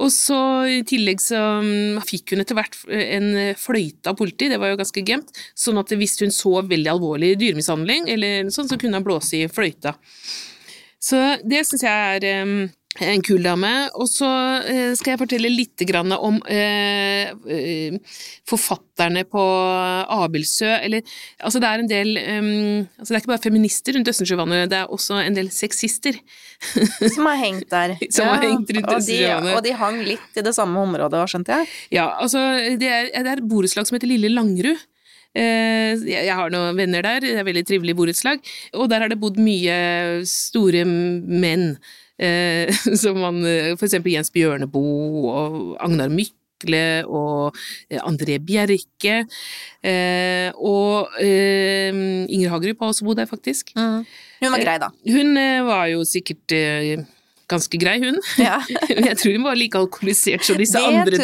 Og 0.03 0.09
så 0.09 0.37
i 0.65 0.79
tillegg 0.89 1.21
så 1.21 1.39
mm, 1.61 1.99
fikk 2.09 2.33
hun 2.33 2.41
etter 2.41 2.57
hvert 2.57 2.77
en 2.89 3.27
fløyte 3.61 4.09
av 4.09 4.17
politi, 4.17 4.49
det 4.49 4.57
var 4.61 4.71
jo 4.71 4.79
ganske 4.79 5.03
gemt, 5.05 5.29
sånn 5.53 5.77
at 5.77 5.93
hvis 5.93 6.17
hun 6.23 6.33
så 6.33 6.63
veldig 6.65 6.89
alvorlig 6.95 7.35
dyremishandling, 7.37 8.09
eller 8.09 8.49
sånn, 8.53 8.71
så 8.71 8.79
kunne 8.81 8.97
han 8.97 9.05
blåse 9.05 9.37
i 9.37 9.51
fløyta. 9.53 9.93
Så 11.03 11.19
det 11.45 11.61
syns 11.67 11.83
jeg 11.85 12.17
er 12.23 12.43
um, 12.47 12.63
en 13.01 13.23
kul 13.25 13.41
dame. 13.43 13.71
Og 13.97 14.07
så 14.09 14.29
eh, 14.69 14.91
skal 14.97 15.13
jeg 15.13 15.21
fortelle 15.23 15.51
litt 15.51 15.83
om 16.13 16.37
eh, 16.51 17.31
eh, 17.49 17.97
forfatterne 18.49 19.23
på 19.29 19.43
Abildsø. 20.13 20.69
Eller 20.83 21.01
altså 21.39 21.61
det 21.63 21.69
er 21.69 21.83
en 21.83 21.89
del 21.89 22.13
altså 22.17 23.09
Det 23.09 23.17
er 23.17 23.21
ikke 23.23 23.33
bare 23.33 23.43
feminister 23.43 23.97
rundt 23.97 24.11
Østensjøvannet, 24.11 24.69
det 24.69 24.79
er 24.81 24.93
også 24.93 25.19
en 25.23 25.37
del 25.37 25.49
sexister. 25.53 26.17
Som 27.15 27.27
har 27.29 27.39
hengt 27.41 27.69
der. 27.71 27.97
Som 28.09 28.27
ja, 28.27 28.35
har 28.35 28.47
hengt 28.47 28.73
rundt 28.77 28.95
Østensjøvannet. 28.97 29.57
Og 29.57 29.63
de 29.65 29.75
hang 29.81 30.01
litt 30.05 30.39
i 30.39 30.45
det 30.45 30.55
samme 30.55 30.85
området 30.85 31.25
skjønte 31.33 31.59
jeg? 31.59 31.69
Ja, 31.99 32.11
altså 32.21 32.41
det 32.79 32.89
er, 32.89 33.11
det 33.13 33.29
er 33.29 33.39
et 33.39 33.49
borettslag 33.49 33.87
som 33.89 33.97
heter 33.97 34.11
Lille 34.11 34.31
Langerud. 34.33 34.89
Jeg 35.33 36.29
har 36.37 36.51
noen 36.53 36.77
venner 36.77 37.01
der, 37.01 37.23
det 37.23 37.31
er 37.31 37.39
et 37.41 37.47
veldig 37.47 37.63
trivelig 37.65 37.95
borettslag, 37.97 38.43
og 38.77 38.85
der 38.91 39.01
har 39.01 39.09
det 39.09 39.17
bodd 39.17 39.39
mye 39.41 39.73
store 40.29 40.83
menn. 40.85 41.71
Eh, 42.23 42.71
som 43.01 43.19
man, 43.19 43.41
F.eks. 43.43 43.79
for 43.79 43.89
eksempel 43.89 44.15
Jens 44.15 44.31
Bjørneboe 44.33 45.31
og 45.31 45.57
Agnar 45.83 46.11
Mykle 46.13 46.85
og 47.09 47.57
eh, 47.89 47.99
André 47.99 48.39
Bjerke. 48.43 49.23
Eh, 49.83 50.49
og 50.55 51.17
eh, 51.21 51.89
Inger 51.91 52.53
Hagerup 52.53 52.85
har 52.85 52.93
også 52.93 53.07
bodd 53.07 53.19
der, 53.19 53.29
faktisk. 53.29 53.73
Mm. 53.75 54.05
Hun 54.43 54.55
var 54.55 54.63
grei, 54.63 54.77
da. 54.81 54.93
Hun 55.07 55.35
var 55.67 55.89
jo 55.91 56.03
sikkert 56.07 56.55
ganske 57.51 57.79
grei, 57.79 57.99
hun. 58.03 58.17
Ja. 58.39 58.61
jeg 59.09 59.17
tror 59.19 59.37
hun 59.37 59.47
var 59.47 59.59
like 59.59 59.79
alkoholisert 59.79 60.45
som 60.47 60.59
disse 60.59 60.79
det 60.79 60.99
andre 61.03 61.19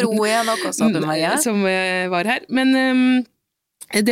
som 1.40 1.64
var 1.64 2.28
her. 2.28 2.48
Men 2.52 2.76
um, 2.76 3.04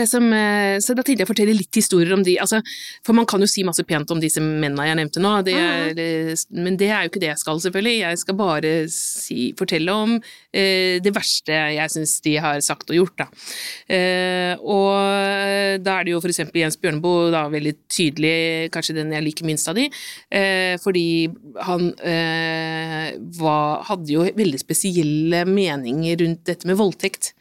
som, 0.09 0.33
eh, 0.33 0.79
så 0.83 0.95
da 0.95 1.03
tenkte 1.03 1.23
jeg 1.23 1.29
å 1.29 1.31
fortelle 1.31 1.55
litt 1.57 1.75
historier 1.75 2.13
om 2.15 2.23
de, 2.27 2.39
altså, 2.43 2.61
for 3.07 3.15
man 3.15 3.27
kan 3.27 3.41
jo 3.41 3.47
si 3.51 3.63
masse 3.67 3.85
pent 3.87 4.11
om 4.11 4.21
disse 4.21 4.43
mennene 4.43 4.89
jeg 4.89 4.99
nevnte 4.99 5.23
nå, 5.23 5.35
det 5.47 5.55
er, 5.55 5.93
mm. 5.95 6.63
men 6.65 6.77
det 6.81 6.91
er 6.91 7.05
jo 7.05 7.13
ikke 7.13 7.23
det 7.23 7.31
jeg 7.31 7.43
skal, 7.45 7.61
selvfølgelig. 7.63 7.97
Jeg 8.03 8.19
skal 8.23 8.39
bare 8.39 8.73
si, 8.93 9.53
fortelle 9.59 9.95
om 9.95 10.17
eh, 10.19 10.99
det 11.05 11.15
verste 11.15 11.55
jeg 11.77 11.95
syns 11.95 12.19
de 12.25 12.35
har 12.43 12.61
sagt 12.65 12.91
og 12.91 12.99
gjort, 12.99 13.17
da. 13.23 13.29
Eh, 13.95 14.55
og 14.59 15.79
da 15.85 15.99
er 15.99 16.07
det 16.07 16.15
jo 16.15 16.23
for 16.23 16.33
eksempel 16.33 16.65
Jens 16.65 16.79
Bjørneboe, 16.81 17.31
da 17.35 17.47
veldig 17.53 17.75
tydelig, 17.93 18.37
kanskje 18.75 18.99
den 18.99 19.15
jeg 19.15 19.27
liker 19.29 19.49
minst 19.49 19.71
av 19.71 19.79
de, 19.79 19.89
eh, 20.35 20.75
fordi 20.83 21.29
han 21.69 21.91
eh, 22.03 23.15
var, 23.39 23.85
hadde 23.89 24.15
jo 24.15 24.27
veldig 24.39 24.61
spesielle 24.61 25.45
meninger 25.49 26.25
rundt 26.25 26.47
dette 26.49 26.69
med 26.69 26.79
voldtekt. 26.79 27.33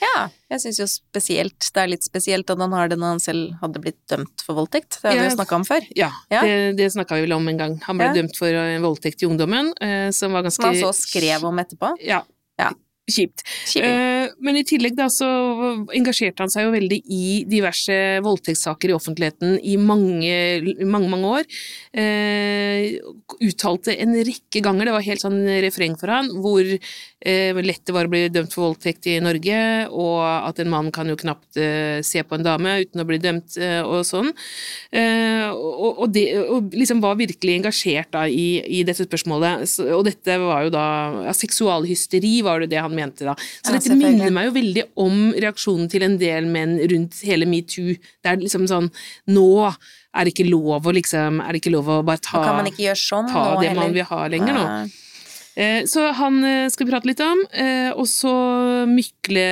Ja, 0.00 0.26
jeg 0.48 0.62
syns 0.62 0.80
jo 0.80 0.86
spesielt 0.88 1.70
det 1.74 1.82
er 1.82 1.90
litt 1.92 2.06
spesielt 2.06 2.50
at 2.50 2.60
han 2.60 2.72
har 2.72 2.90
det 2.90 2.96
når 3.00 3.16
han 3.16 3.22
selv 3.22 3.56
hadde 3.60 3.82
blitt 3.84 4.00
dømt 4.10 4.44
for 4.46 4.56
voldtekt. 4.56 4.96
Det 5.02 5.10
har 5.10 5.18
vi 5.18 5.26
jo 5.28 5.34
snakka 5.36 5.58
om 5.60 5.66
før. 5.68 5.88
Ja, 5.96 6.10
ja. 6.32 6.42
det, 6.46 6.76
det 6.80 6.90
snakka 6.96 7.18
vi 7.18 7.26
vel 7.26 7.36
om 7.36 7.48
en 7.52 7.60
gang. 7.60 7.76
Han 7.86 8.00
ble 8.00 8.10
ja. 8.10 8.16
dømt 8.16 8.38
for 8.40 8.60
voldtekt 8.84 9.24
i 9.24 9.28
ungdommen, 9.28 9.74
eh, 9.84 10.08
som 10.16 10.36
var 10.36 10.46
ganske 10.48 10.62
Som 10.62 10.70
han 10.72 10.80
så 10.80 10.94
skrev 10.96 11.44
om 11.48 11.60
etterpå? 11.62 11.92
Ja. 12.04 12.22
ja 12.60 12.72
kjipt. 13.10 13.44
Uh, 13.76 14.19
men 14.44 14.58
i 14.60 14.64
tillegg 14.66 14.96
da 14.98 15.08
så 15.12 15.28
engasjerte 15.96 16.44
han 16.44 16.52
seg 16.52 16.66
jo 16.66 16.74
veldig 16.74 17.00
i 17.12 17.24
diverse 17.48 17.96
voldtektssaker 18.24 18.92
i 18.92 18.96
offentligheten 18.96 19.58
i 19.66 19.76
mange, 19.80 20.34
mange, 20.84 21.10
mange 21.12 21.32
år. 21.40 21.48
Eh, 21.92 22.98
uttalte 23.46 23.94
en 23.96 24.16
rekke 24.16 24.62
ganger, 24.64 24.88
det 24.88 24.96
var 24.96 25.06
helt 25.06 25.24
sånn 25.24 25.40
refreng 25.64 25.96
for 26.00 26.12
han, 26.12 26.30
hvor 26.42 26.64
eh, 26.64 27.60
lett 27.60 27.84
det 27.86 27.96
var 27.96 28.08
å 28.08 28.12
bli 28.12 28.24
dømt 28.32 28.54
for 28.54 28.70
voldtekt 28.70 29.08
i 29.10 29.18
Norge, 29.22 29.60
og 29.90 30.20
at 30.24 30.62
en 30.62 30.72
mann 30.72 30.90
kan 30.94 31.10
jo 31.10 31.18
knapt 31.20 31.58
se 32.06 32.22
på 32.24 32.36
en 32.36 32.46
dame 32.46 32.76
uten 32.84 33.02
å 33.02 33.06
bli 33.08 33.18
dømt 33.20 33.56
og 33.84 34.02
sånn. 34.06 34.30
Og, 34.90 35.88
og, 35.90 36.06
det, 36.14 36.24
og, 36.40 36.72
liksom 36.76 37.02
var 37.02 37.18
virkelig 37.18 37.56
engasjert 37.58 38.12
da 38.14 38.24
i, 38.30 38.60
i 38.80 38.82
dette 38.86 39.06
spørsmålet. 39.06 39.66
Og 39.94 40.04
dette 40.06 40.36
var 40.40 40.66
jo 40.66 40.72
da 40.74 40.86
ja, 41.26 41.34
Seksualhysteri 41.36 42.40
var 42.46 42.62
det 42.62 42.70
det 42.74 42.82
han 42.82 42.94
mente 42.94 43.26
da. 43.28 43.36
Så 43.60 43.74
ja, 43.74 43.78
dette 43.78 43.96
minner 43.98 44.29
meg 44.34 44.48
jo 44.48 44.54
veldig 44.56 44.86
om 45.02 45.18
reaksjonen 45.34 45.90
til 45.92 46.06
en 46.06 46.16
del 46.20 46.48
menn 46.50 46.78
rundt 46.92 47.20
hele 47.26 47.48
metoo. 47.50 47.96
Det 47.96 48.32
er 48.32 48.40
liksom 48.40 48.68
sånn 48.70 48.90
Nå 49.30 49.50
er 49.68 50.26
det 50.26 50.34
ikke 50.34 50.48
lov 50.50 50.86
å 50.86 50.94
liksom 50.94 51.38
Er 51.44 51.52
det 51.52 51.62
ikke 51.62 51.74
lov 51.74 51.90
å 51.90 52.00
bare 52.06 52.22
ta, 52.22 52.42
sånn, 52.98 53.30
ta 53.30 53.44
det 53.62 53.76
man 53.78 53.94
vil 53.94 54.08
ha 54.10 54.24
lenger 54.32 54.56
nå. 54.56 54.66
Eh, 55.60 55.84
så 55.84 56.06
han 56.14 56.38
eh, 56.46 56.68
skal 56.70 56.86
vi 56.86 56.92
prate 56.92 57.08
litt 57.10 57.20
om, 57.24 57.40
eh, 57.52 57.90
og 57.90 58.06
så 58.08 58.30
Mykle 58.88 59.46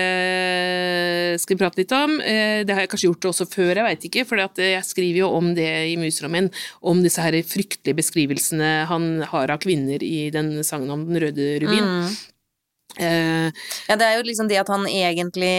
skal 1.43 1.57
vi 1.57 1.61
prate 1.61 1.83
litt 1.83 1.93
om. 1.95 2.17
Det 2.19 2.73
har 2.73 2.85
jeg 2.85 2.91
kanskje 2.93 3.09
gjort 3.11 3.29
også 3.33 3.47
før, 3.51 3.73
jeg 3.77 3.87
veit 3.87 4.07
ikke, 4.09 4.25
for 4.29 4.41
jeg 4.41 4.87
skriver 4.87 5.21
jo 5.25 5.29
om 5.37 5.53
det 5.57 5.69
i 5.93 5.99
Muserommen. 6.01 6.51
om 6.81 7.03
disse 7.03 7.23
her 7.23 7.37
fryktelige 7.43 7.99
beskrivelsene 7.99 8.87
han 8.89 9.23
har 9.31 9.51
av 9.53 9.61
kvinner 9.63 10.03
i 10.03 10.31
den 10.31 10.65
sangen 10.65 10.91
om 10.91 11.05
Den 11.09 11.21
røde 11.23 11.59
rubin. 11.63 11.85
Mm. 11.85 12.17
Uh, 12.97 13.53
ja, 13.87 13.97
det 14.01 14.07
er 14.07 14.15
jo 14.17 14.25
liksom 14.25 14.49
det 14.49 14.57
at 14.59 14.71
han 14.73 14.87
egentlig 14.89 15.51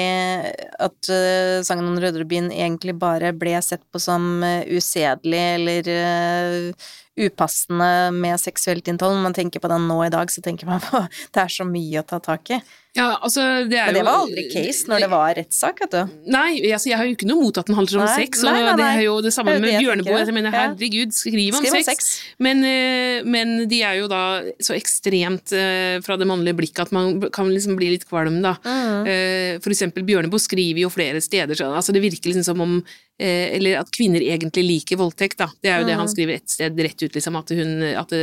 At 0.82 1.10
uh, 1.14 1.62
sangen 1.64 1.86
om 1.86 2.00
Rødrebyen 2.02 2.50
egentlig 2.50 2.96
bare 3.00 3.30
ble 3.38 3.54
sett 3.64 3.84
på 3.94 4.02
som 4.02 4.42
uh, 4.42 4.66
usedelig 4.66 5.44
eller 5.60 6.74
upassende 7.20 8.12
med 8.16 8.40
seksuelt 8.40 8.88
innhold. 8.88 9.18
Når 9.18 9.26
man 9.28 9.36
tenker 9.38 9.62
på 9.62 9.72
den 9.72 9.88
nå 9.90 10.00
i 10.06 10.12
dag, 10.14 10.32
så 10.32 10.42
tenker 10.42 10.70
man 10.70 10.82
på 10.84 11.04
det 11.36 11.44
er 11.44 11.54
så 11.54 11.68
mye 11.68 12.02
å 12.02 12.08
ta 12.08 12.22
tak 12.24 12.56
i. 12.56 12.62
Ja, 13.00 13.08
altså, 13.24 13.44
det 13.70 13.80
Men 13.80 13.96
det 13.96 14.04
var 14.06 14.24
aldri 14.26 14.46
case 14.52 14.90
når 14.90 15.04
det 15.06 15.10
var 15.12 15.34
rettssak, 15.38 15.82
vet 15.84 15.96
du. 15.96 16.16
Nei, 16.34 16.50
altså, 16.68 16.92
jeg 16.92 17.00
har 17.00 17.08
jo 17.08 17.16
ikke 17.16 17.30
noe 17.30 17.46
mot 17.46 17.60
at 17.62 17.70
den 17.70 17.78
handler 17.78 18.02
om 18.02 18.06
nei, 18.06 18.16
sex, 18.26 18.44
og 18.44 18.50
nei, 18.50 18.64
nei, 18.66 18.76
det 18.80 18.88
er 18.90 19.04
jo 19.06 19.16
det 19.24 19.34
samme 19.36 19.56
med 19.64 19.78
Bjørneboe. 19.80 20.22
Jeg 20.22 20.36
mener, 20.36 20.56
herregud, 20.56 21.16
skriv 21.16 21.58
om, 21.58 21.64
skriv 21.64 21.78
om 21.78 21.86
sex. 21.88 22.10
sex. 22.10 22.10
Men, 22.44 22.64
eh, 22.68 23.28
men, 23.28 23.56
de 23.72 23.82
er 23.86 24.00
jo 24.02 24.10
da 24.12 24.24
så 24.64 24.76
ekstremt 24.78 25.54
uh, 25.56 26.00
fra 26.06 26.18
det 26.20 26.28
mannlige 26.30 26.58
blikket 26.60 26.88
at 26.88 26.96
man 26.96 27.30
kan 27.34 27.52
liksom 27.52 27.78
bli 27.80 27.94
litt 27.96 28.08
kvalm, 28.10 28.42
da. 28.46 28.56
Mm. 28.66 29.08
Uh, 29.08 29.54
for 29.64 29.76
eksempel 29.76 30.06
Bjørneboe 30.08 30.44
skriver 30.44 30.84
jo 30.84 30.92
flere 30.94 31.24
steder 31.24 31.58
sånn, 31.60 31.76
altså 31.76 31.96
det 31.96 32.04
virker 32.04 32.34
liksom 32.34 32.52
som 32.52 32.66
om 32.66 32.82
eller 33.20 33.82
at 33.82 33.90
kvinner 33.92 34.24
egentlig 34.24 34.62
liker 34.64 34.96
voldtekt, 34.96 35.42
da. 35.42 35.50
Det 35.60 35.68
er 35.68 35.82
jo 35.82 35.84
mm. 35.84 35.90
det 35.90 35.96
han 36.00 36.08
skriver 36.08 36.38
et 36.38 36.54
sted 36.54 36.78
rett 36.80 37.02
ut, 37.04 37.18
liksom, 37.18 37.36
at, 37.36 37.52
hun, 37.52 37.74
at 38.00 38.14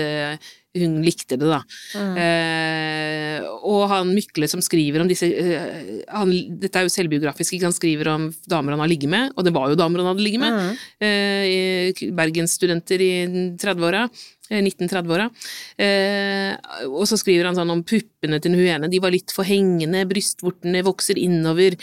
hun 0.82 1.00
likte 1.04 1.38
det, 1.38 1.48
da. 1.48 1.60
Mm. 1.96 2.16
Eh, 2.22 3.48
og 3.66 3.86
han 3.90 4.12
Mykle 4.16 4.48
som 4.50 4.62
skriver 4.64 5.02
om 5.02 5.10
disse 5.10 5.28
eh, 5.28 6.04
han, 6.12 6.32
Dette 6.60 6.80
er 6.80 6.86
jo 6.86 6.94
selvbiografisk, 6.94 7.58
han 7.64 7.74
skriver 7.74 8.12
om 8.12 8.28
damer 8.48 8.76
han 8.76 8.84
har 8.84 8.92
ligget 8.92 9.12
med, 9.12 9.34
og 9.36 9.46
det 9.46 9.54
var 9.56 9.72
jo 9.72 9.78
damer 9.78 10.02
han 10.02 10.12
hadde 10.12 10.26
ligget 10.26 10.44
med. 10.44 10.56
Mm. 10.56 10.80
Eh, 11.08 12.06
Bergensstudenter 12.16 13.02
i 13.02 13.12
30-åra. 13.60 14.06
1930-åra. 14.50 15.28
Eh, 15.76 15.86
eh, 15.86 16.86
og 16.86 17.06
så 17.08 17.18
skriver 17.18 17.48
han 17.48 17.56
sånn 17.58 17.72
om 17.72 17.82
puppene 17.86 18.38
til 18.42 18.54
hun 18.56 18.66
ene, 18.66 18.90
de 18.90 19.00
var 19.02 19.14
litt 19.14 19.32
for 19.34 19.46
hengende, 19.48 20.04
brystvortene 20.08 20.84
vokser 20.86 21.18
innover, 21.18 21.76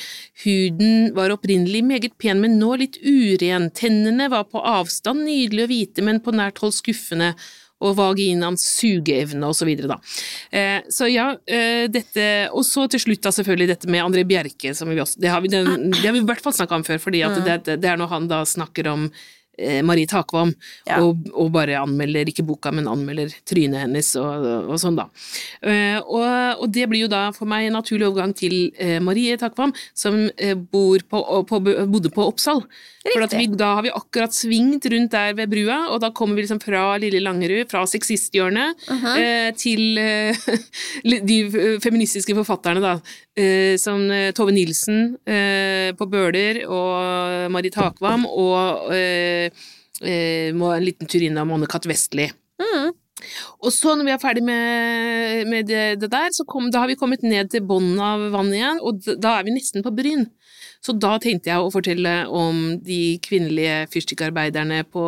huden 0.45 1.11
var 1.15 1.33
opprinnelig 1.35 1.83
meget 1.85 2.17
pen, 2.21 2.41
men 2.43 2.57
nå 2.61 2.75
litt 2.79 2.99
uren, 3.03 3.69
tennene 3.75 4.29
var 4.31 4.47
på 4.51 4.63
avstand 4.63 5.25
nydelige 5.27 5.67
å 5.67 5.73
vite, 5.73 6.05
men 6.05 6.23
på 6.23 6.35
nært 6.35 6.63
hold 6.63 6.75
skuffende, 6.75 7.33
og 7.83 7.97
vaginaens 7.99 8.63
sugeevne 8.79 9.49
og 9.49 9.57
så 9.57 9.67
videre, 9.67 9.93
da. 9.93 9.99
Eh, 10.53 10.79
så 10.93 11.09
ja, 11.11 11.29
eh, 11.47 11.85
dette 11.91 12.25
Og 12.53 12.65
så 12.67 12.85
til 12.91 13.01
slutt 13.01 13.23
da 13.25 13.31
selvfølgelig 13.35 13.69
dette 13.73 13.91
med 13.91 14.03
André 14.03 14.23
Bjerke, 14.27 14.73
som 14.75 14.89
vi 14.89 14.99
også 15.01 15.19
Det 15.21 15.31
har 15.31 15.41
vi, 15.43 15.51
det, 15.51 15.63
det 15.65 16.05
har 16.05 16.15
vi 16.15 16.23
i 16.23 16.27
hvert 16.27 16.43
fall 16.43 16.55
snakka 16.55 16.79
om 16.79 16.87
før, 16.87 16.99
fordi 17.01 17.23
at 17.25 17.39
det, 17.43 17.79
det 17.81 17.89
er 17.89 17.99
når 17.99 18.11
han 18.13 18.27
da 18.31 18.43
snakker 18.47 18.91
om 18.91 19.07
Eh, 19.53 19.83
Marie 19.85 20.09
Takvam, 20.09 20.49
ja. 20.87 20.95
og, 21.05 21.27
og, 21.29 21.51
bare 21.53 21.75
anmelder, 21.77 22.25
ikke 22.25 22.41
boka, 22.47 22.71
men 22.73 22.87
anmelder 22.89 23.29
trynet 23.45 23.83
hennes 23.83 24.07
og, 24.17 24.47
og 24.65 24.79
sånn, 24.81 24.97
da. 24.97 25.05
Og, 26.01 26.23
og, 26.57 26.63
det 26.73 26.87
blir 26.89 27.03
jo 27.03 27.11
da 27.11 27.27
for 27.35 27.45
meg 27.51 27.67
en 27.67 27.77
naturlig 27.77 28.07
overgang 28.07 28.33
til 28.33 28.55
Marie 29.05 29.37
Takvam, 29.37 29.75
som 29.93 30.23
bor 30.73 31.05
på, 31.05 31.21
på, 31.51 31.61
bodde 31.61 32.09
på 32.15 32.25
Oppsal. 32.31 32.63
For 33.03 33.25
vi, 33.35 33.47
da 33.59 33.73
har 33.75 33.83
vi 33.83 33.91
akkurat 33.91 34.31
svingt 34.31 34.85
rundt 34.87 35.11
der 35.11 35.33
ved 35.35 35.51
brua, 35.51 35.89
og 35.91 35.99
da 35.99 36.09
kommer 36.15 36.37
vi 36.37 36.45
liksom 36.45 36.61
fra 36.63 36.85
Lille 37.01 37.19
Langerud, 37.19 37.67
fra 37.71 37.83
sexisthjørnet, 37.85 38.79
uh 38.87 39.03
-huh. 39.03 39.51
til 39.59 39.99
de 41.29 41.37
feministiske 41.83 42.35
forfatterne, 42.35 42.79
da, 42.79 42.93
som 43.77 44.07
Tove 44.35 44.51
Nilsen 44.51 45.17
på 45.97 46.05
Bøler, 46.05 46.65
og 46.67 47.51
Marit 47.51 47.75
Hakvam, 47.75 48.25
og 48.25 48.95
eh, 48.95 49.51
en 50.01 50.83
liten 50.83 51.07
tur 51.07 51.21
innom 51.21 51.51
Anne-Kat. 51.51 51.85
Vestli. 51.85 52.31
Mm. 52.61 52.93
Og 53.63 53.71
så 53.73 53.95
når 53.97 54.07
vi 54.07 54.13
er 54.15 54.21
ferdig 54.21 54.43
med, 54.45 55.49
med 55.49 55.67
det, 55.69 55.83
det, 56.01 56.09
der, 56.13 56.29
så 56.35 56.45
kom, 56.49 56.69
da 56.73 56.83
har 56.83 56.91
vi 56.91 56.97
kommet 56.99 57.25
ned 57.25 57.51
til 57.53 57.65
bunnen 57.67 57.99
av 58.03 58.27
vannet 58.33 58.59
igjen, 58.59 58.81
og 58.83 59.03
da 59.21 59.37
er 59.37 59.47
vi 59.47 59.55
nesten 59.55 59.85
på 59.85 59.93
Bryn. 59.95 60.27
Så 60.83 60.95
da 60.99 61.15
tenkte 61.21 61.51
jeg 61.51 61.63
å 61.63 61.71
fortelle 61.71 62.13
om 62.27 62.63
de 62.83 63.17
kvinnelige 63.23 63.85
fyrstikkarbeiderne 63.93 64.81
på, 64.91 65.05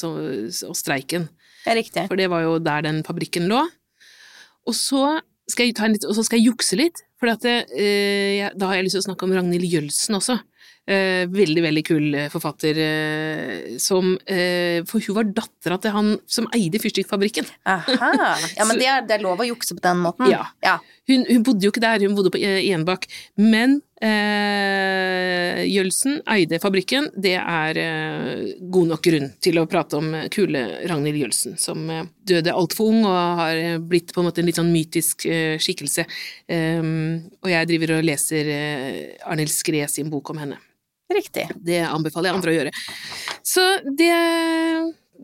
så, 0.00 0.12
og 0.70 0.78
streiken. 0.78 1.28
Ja, 1.64 1.74
riktig. 1.76 2.06
for 2.10 2.20
det 2.20 2.28
var 2.32 2.44
jo 2.44 2.58
der 2.60 2.84
den 2.84 3.02
fabrikken 3.04 3.48
lå. 3.48 3.62
Og 4.68 4.76
så 4.76 5.20
skal 5.50 5.68
jeg, 5.68 5.76
litt, 5.92 6.06
og 6.08 6.16
så 6.16 6.24
skal 6.24 6.40
jeg 6.40 6.52
jukse 6.52 6.76
litt, 6.80 7.02
for 7.20 7.32
at 7.32 7.44
det, 7.44 7.56
eh, 7.76 8.40
jeg, 8.40 8.52
da 8.60 8.70
har 8.70 8.78
jeg 8.78 8.86
lyst 8.86 8.98
til 8.98 9.04
å 9.04 9.08
snakke 9.10 9.26
om 9.26 9.34
Ragnhild 9.36 9.68
Jølsen 9.68 10.16
også. 10.18 10.38
Eh, 10.84 11.24
veldig, 11.32 11.62
veldig 11.64 11.82
kul 11.86 12.06
eh, 12.12 12.26
forfatter 12.28 12.76
eh, 12.76 13.76
som 13.80 14.10
eh, 14.28 14.82
For 14.84 15.00
hun 15.00 15.16
var 15.16 15.30
dattera 15.38 15.78
til 15.80 15.94
han 15.94 16.10
som 16.28 16.48
eide 16.52 16.80
fyrstikkfabrikken. 16.82 17.48
Aha. 17.64 18.34
Ja, 18.58 18.66
men 18.68 18.76
det 18.78 18.88
er, 18.90 19.00
det 19.06 19.16
er 19.16 19.24
lov 19.24 19.40
å 19.40 19.46
jukse 19.48 19.76
på 19.76 19.82
den 19.84 20.02
måten. 20.04 20.28
Ja. 20.28 20.44
ja. 20.64 20.76
Hun, 21.08 21.24
hun 21.28 21.42
bodde 21.46 21.64
jo 21.64 21.72
ikke 21.72 21.82
der, 21.84 22.04
hun 22.04 22.16
bodde 22.16 22.32
på 22.34 22.40
Enbakk. 22.40 23.06
Men 23.40 23.78
eh, 24.04 25.62
Jølsen 25.70 26.20
eide 26.34 26.60
fabrikken. 26.62 27.08
Det 27.16 27.34
er 27.40 27.80
eh, 27.80 28.44
god 28.60 28.92
nok 28.92 29.08
grunn 29.08 29.30
til 29.44 29.60
å 29.60 29.66
prate 29.70 29.98
om 30.00 30.12
kule 30.34 30.64
Ragnhild 30.90 31.22
Jølsen, 31.22 31.56
som 31.60 31.88
eh, 31.92 32.04
døde 32.28 32.52
altfor 32.52 32.92
ung 32.92 33.08
og 33.08 33.40
har 33.40 33.62
blitt 33.84 34.12
på 34.12 34.20
en 34.20 34.28
måte 34.28 34.44
en 34.44 34.50
litt 34.50 34.60
sånn 34.60 34.72
mytisk 34.74 35.26
eh, 35.30 35.56
skikkelse. 35.62 36.06
Um, 36.52 37.24
og 37.40 37.52
jeg 37.52 37.72
driver 37.72 37.96
og 37.98 38.06
leser 38.06 38.52
eh, 38.52 39.02
Arnhild 39.24 39.52
Skræ 39.52 39.88
sin 39.88 40.12
bok 40.12 40.32
om 40.34 40.44
henne. 40.44 40.60
Riktig. 41.12 41.48
Det 41.60 41.82
anbefaler 41.84 42.30
jeg 42.30 42.36
andre 42.38 42.52
å 42.52 42.56
gjøre. 42.58 42.72
Så 43.44 43.64
det 43.98 44.12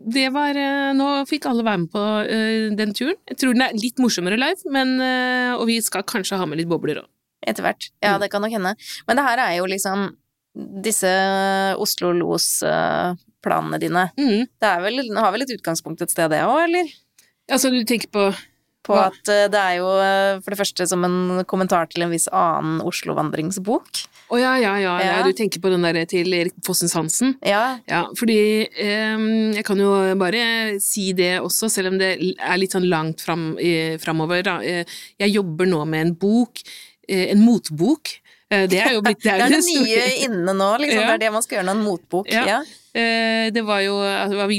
det 0.01 0.29
var 0.33 0.55
eh, 0.57 0.93
Nå 0.95 1.07
fikk 1.29 1.45
alle 1.49 1.65
være 1.67 1.81
med 1.83 1.91
på 1.93 2.01
eh, 2.23 2.69
den 2.77 2.93
turen. 2.95 3.17
Jeg 3.27 3.37
tror 3.41 3.53
den 3.53 3.65
er 3.65 3.75
litt 3.77 3.99
morsommere 4.01 4.37
live, 4.39 4.71
men, 4.71 4.93
eh, 5.03 5.51
og 5.57 5.65
vi 5.67 5.75
skal 5.83 6.05
kanskje 6.07 6.39
ha 6.39 6.45
med 6.47 6.57
litt 6.61 6.69
bobler 6.71 7.01
òg. 7.03 7.09
Etter 7.45 7.65
hvert. 7.65 7.89
Ja, 8.01 8.15
Mm. 8.15 8.21
det 8.23 8.29
kan 8.31 8.41
nok 8.41 8.51
hende. 8.55 8.75
Men 9.07 9.17
det 9.19 9.25
her 9.25 9.37
er 9.43 9.57
jo 9.57 9.65
liksom 9.69 10.07
disse 10.81 11.11
Oslo 11.81 12.11
Los-planene 12.13 13.79
dine. 13.81 14.07
Mm. 14.17 14.47
Det 14.61 14.69
er 14.69 14.81
vel, 14.83 15.01
har 15.17 15.31
vel 15.35 15.41
et 15.45 15.53
utgangspunkt 15.57 16.01
et 16.05 16.11
sted, 16.13 16.29
det 16.31 16.41
òg, 16.45 16.63
eller? 16.67 16.89
Altså, 17.51 17.69
du 17.73 17.81
tenker 17.83 18.09
på 18.13 18.29
På 18.83 18.95
Hva? 18.97 19.09
at 19.11 19.29
eh, 19.29 19.47
det 19.53 19.59
er 19.61 19.75
jo 19.77 19.89
eh, 20.01 20.39
for 20.41 20.53
det 20.55 20.57
første 20.57 20.87
som 20.89 21.03
en 21.05 21.43
kommentar 21.45 21.85
til 21.91 22.01
en 22.05 22.09
viss 22.13 22.25
annen 22.33 22.79
Oslo-vandringsbok. 22.81 24.01
Å 24.31 24.39
ja, 24.39 24.53
ja, 24.57 24.77
ja, 24.79 24.93
ja, 25.03 25.17
Ja. 25.19 25.23
du 25.27 25.33
tenker 25.35 25.59
på 25.61 25.69
den 25.69 25.83
der 25.83 26.05
til 26.09 26.31
Erik 26.33 26.55
Fossens 26.65 26.93
Hansen. 26.97 27.35
Ja, 27.45 27.79
Ja, 27.89 28.05
fordi 28.17 28.67
ehm, 28.79 29.53
Jeg 29.53 29.65
kan 29.67 29.77
jo 29.77 29.91
bare 30.17 30.79
si 30.79 31.11
det 31.13 31.41
også, 31.41 31.69
selv 31.69 31.91
om 31.91 31.97
det 31.99 32.13
er 32.39 32.57
litt 32.57 32.71
sånn 32.71 32.87
langt 32.89 33.21
fram, 33.21 33.57
eh, 33.59 33.97
framover. 34.01 34.41
Da. 34.43 34.57
Eh, 34.63 34.85
jeg 35.19 35.33
jobber 35.35 35.67
nå 35.67 35.85
med 35.85 36.07
en 36.07 36.13
bok, 36.15 36.61
eh, 37.09 37.27
en 37.31 37.43
motbok. 37.43 38.20
Eh, 38.51 38.67
det 38.67 38.81
er 38.83 38.97
jo 38.97 39.01
blitt 39.05 39.23
det 39.23 39.31
er 39.31 39.53
det 39.53 39.61
nye 39.63 40.05
inne 40.27 40.55
nå, 40.57 40.69
liksom. 40.83 41.05
Det 41.07 41.15
er 41.15 41.23
det 41.23 41.31
man 41.33 41.45
skal 41.45 41.59
gjøre 41.59 41.67
når 41.69 41.77
en 41.77 41.85
motbok. 41.85 42.31
Ja. 42.31 42.59
Eh, 42.91 43.47
Det 43.55 43.63
var 43.63 43.79
jo 43.85 43.95
var 43.95 44.51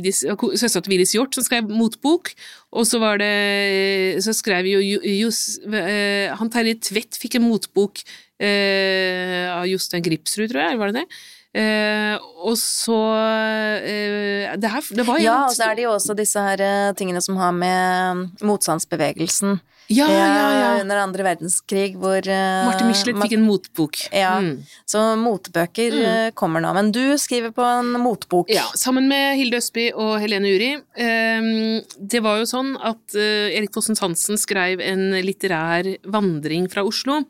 søstera 0.56 0.80
til 0.80 0.94
Vigdis 0.94 1.12
Hjorth 1.12 1.36
som 1.36 1.44
skrev 1.44 1.68
motbok, 1.68 2.32
og 2.72 2.86
så 2.88 2.96
var 3.02 3.20
det 3.20 4.22
Så 4.24 4.32
skrev 4.32 4.64
jo 4.64 4.80
Johs 4.80 5.60
eh, 5.68 6.32
Han 6.40 6.48
Terje 6.48 6.80
Tvedt 6.80 7.20
fikk 7.20 7.36
en 7.36 7.44
motbok 7.44 8.00
eh, 8.40 9.52
av 9.52 9.68
Jostein 9.68 10.04
Gripsrud, 10.04 10.48
tror 10.48 10.64
jeg, 10.64 10.80
var 10.80 10.92
det 10.92 11.02
det? 11.02 11.20
Uh, 11.52 12.16
og 12.48 12.54
så 12.56 12.96
uh, 12.96 14.52
det, 14.56 14.68
her, 14.72 14.86
det 14.96 15.04
var 15.04 15.18
Ja, 15.20 15.34
og 15.44 15.52
så 15.52 15.66
er 15.66 15.76
det 15.76 15.82
jo 15.84 15.90
også 15.92 16.14
disse 16.16 16.40
her 16.40 16.62
uh, 16.64 16.94
tingene 16.96 17.20
som 17.20 17.36
har 17.36 17.52
med 17.52 18.40
motstandsbevegelsen 18.40 19.58
ja, 19.88 20.06
ja, 20.10 20.26
ja. 20.56 20.68
under 20.80 21.00
andre 21.02 21.24
verdenskrig, 21.26 21.96
hvor 22.00 22.20
uh, 22.22 22.66
Martin 22.68 22.90
Michelet 22.90 23.18
fikk 23.24 23.34
en 23.36 23.46
motbok. 23.46 23.98
Ja. 24.14 24.36
Mm. 24.42 24.62
Så 24.88 25.02
motbøker 25.20 25.96
mm. 25.96 26.34
kommer 26.38 26.64
nå. 26.64 26.72
Men 26.76 26.92
du 26.94 27.02
skriver 27.20 27.54
på 27.56 27.66
en 27.66 27.92
motbok. 28.02 28.52
Ja, 28.52 28.64
sammen 28.78 29.08
med 29.10 29.36
Hilde 29.40 29.60
Østby 29.62 29.88
og 29.92 30.14
Helene 30.22 30.52
Uri. 30.54 30.72
Ehm, 31.00 31.82
Det 31.98 32.22
var 32.24 32.40
jo 32.40 32.48
sånn 32.48 32.74
at 32.80 33.16
eh, 33.18 33.52
Erik 33.56 33.74
Fossens 33.74 34.02
Hansen 34.04 34.40
skrev 34.40 34.82
en 34.84 35.10
litterær 35.24 35.88
vandring 36.12 36.68
fra 36.72 36.84
Oslo. 36.86 37.22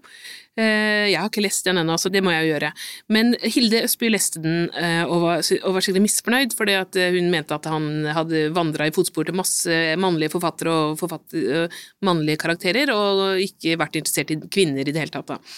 Eh, 0.59 1.09
Jeg 1.09 1.17
har 1.17 1.31
ikke 1.31 1.45
lest 1.47 1.65
den 1.65 1.81
ennå, 1.81 1.97
så 1.97 2.11
det 2.13 2.21
må 2.25 2.33
jeg 2.35 2.45
jo 2.45 2.53
gjøre. 2.53 2.71
Men 3.15 3.33
Hilde 3.41 3.83
Østby 3.87 4.11
leste 4.13 4.43
den 4.45 4.69
eh, 4.77 5.03
og 5.07 5.25
var, 5.25 5.41
og 5.41 5.79
skikkelig 5.81 6.05
misfornøyd, 6.05 6.57
fordi 6.59 6.77
eh, 6.77 7.17
hun 7.17 7.31
mente 7.33 7.57
at 7.57 7.69
han 7.73 7.89
hadde 8.13 8.51
vandra 8.57 8.89
i 8.89 8.95
fotspor 8.95 9.29
til 9.29 9.39
masse 9.39 9.81
mannlige 9.97 10.35
forfattere 10.35 10.73
og 10.73 11.01
forfatter, 11.01 11.73
mannlige 12.05 12.41
karakterer, 12.45 12.93
og 12.93 13.41
ikke 13.41 13.79
vært 13.81 13.97
interessert 14.03 14.35
i 14.35 14.41
kvinner 14.45 14.85
i 14.85 14.93
det 14.93 15.01
hele 15.01 15.15
tatt. 15.15 15.55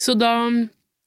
Så 0.00 0.16
da 0.18 0.34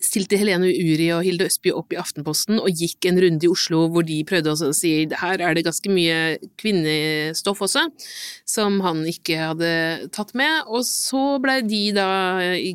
stilte 0.04 0.38
Helene 0.38 0.70
Uri 0.70 1.08
og 1.16 1.24
Hilde 1.26 1.48
Østby 1.50 1.72
opp 1.74 1.94
i 1.94 1.98
Aftenposten 1.98 2.60
og 2.62 2.70
gikk 2.70 3.08
en 3.10 3.18
runde 3.22 3.48
i 3.48 3.50
Oslo 3.50 3.86
hvor 3.92 4.06
de 4.06 4.20
prøvde 4.30 4.54
å 4.54 4.72
si 4.76 4.92
her 5.10 5.42
er 5.42 5.58
det 5.58 5.66
ganske 5.66 5.90
mye 5.92 6.38
kvinnestoff 6.62 7.64
også, 7.66 7.88
som 8.48 8.78
han 8.86 9.02
ikke 9.10 9.40
hadde 9.42 9.72
tatt 10.14 10.36
med, 10.38 10.70
og 10.70 10.86
så 10.86 11.24
blei 11.42 11.60
de 11.66 11.84
da 11.98 12.10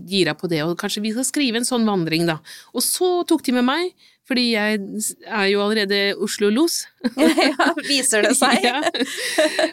gira 0.08 0.34
på 0.38 0.50
det, 0.50 0.64
og 0.66 0.74
kanskje 0.80 1.04
vi 1.04 1.14
skal 1.14 1.28
skrive 1.28 1.62
en 1.62 1.68
sånn 1.68 1.86
vandring, 1.86 2.26
da. 2.30 2.40
Og 2.74 2.82
så 2.84 3.14
tok 3.28 3.46
de 3.46 3.54
med 3.60 3.68
meg, 3.70 3.92
fordi 4.32 4.46
jeg 4.54 4.80
er 5.28 5.46
jo 5.52 5.60
allerede 5.62 6.00
Oslo-los. 6.24 6.80
ja, 7.20 7.68
viser 7.88 8.24
det 8.26 8.34
seg. 8.38 8.62
Ja. 8.72 8.78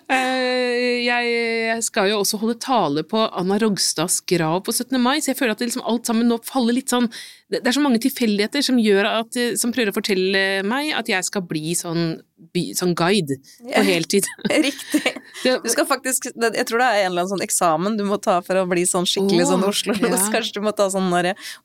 Eh, 0.10 1.06
Jeg, 1.06 1.84
skal 1.86 2.10
jo 2.12 2.20
også 2.22 2.40
holde 2.42 2.58
tale 2.62 3.04
på 3.08 3.22
Anna 3.38 3.58
Rogstads 3.62 4.20
grav 4.28 4.64
på 4.66 4.74
17. 4.74 4.98
mai, 5.02 5.20
så 5.22 5.32
jeg 5.32 5.40
føler 5.40 5.54
at 5.54 5.62
det 5.62 5.70
liksom 5.70 5.86
alt 5.88 6.10
sammen 6.10 6.28
nå 6.30 6.40
faller 6.48 6.76
litt 6.76 6.92
sånn 6.92 7.08
Det 7.52 7.62
er 7.64 7.76
så 7.76 7.84
mange 7.84 8.02
tilfeldigheter 8.04 8.64
som 8.66 8.80
at 8.80 9.38
Som 9.60 9.74
prøver 9.76 9.94
å 9.94 9.98
fortelle 10.00 10.44
meg 10.68 10.92
at 10.98 11.12
jeg 11.12 11.28
skal 11.28 11.46
bli 11.48 11.76
sånn, 11.78 12.20
sånn 12.78 12.96
guide 12.98 13.40
på 13.64 13.86
heltid. 13.86 14.28
Riktig. 14.68 15.19
Du 15.44 15.70
skal 15.72 15.88
faktisk, 15.88 16.30
jeg 16.34 16.66
tror 16.68 16.82
det 16.82 16.88
er 16.88 17.06
en 17.06 17.12
eller 17.12 17.24
annen 17.24 17.32
sånn 17.32 17.44
eksamen 17.46 17.98
du 18.00 18.04
må 18.08 18.18
ta 18.22 18.40
for 18.46 18.60
å 18.60 18.66
bli 18.70 18.84
sånn 18.90 19.08
skikkelig 19.10 19.46
oh, 19.46 19.52
sånn 19.54 19.66
Oslo-los. 19.68 20.10
ja. 20.12 20.32
Kanskje 20.36 20.60
du 20.60 20.66
må 20.66 20.74
ta 20.76 20.90
sånn 20.92 21.08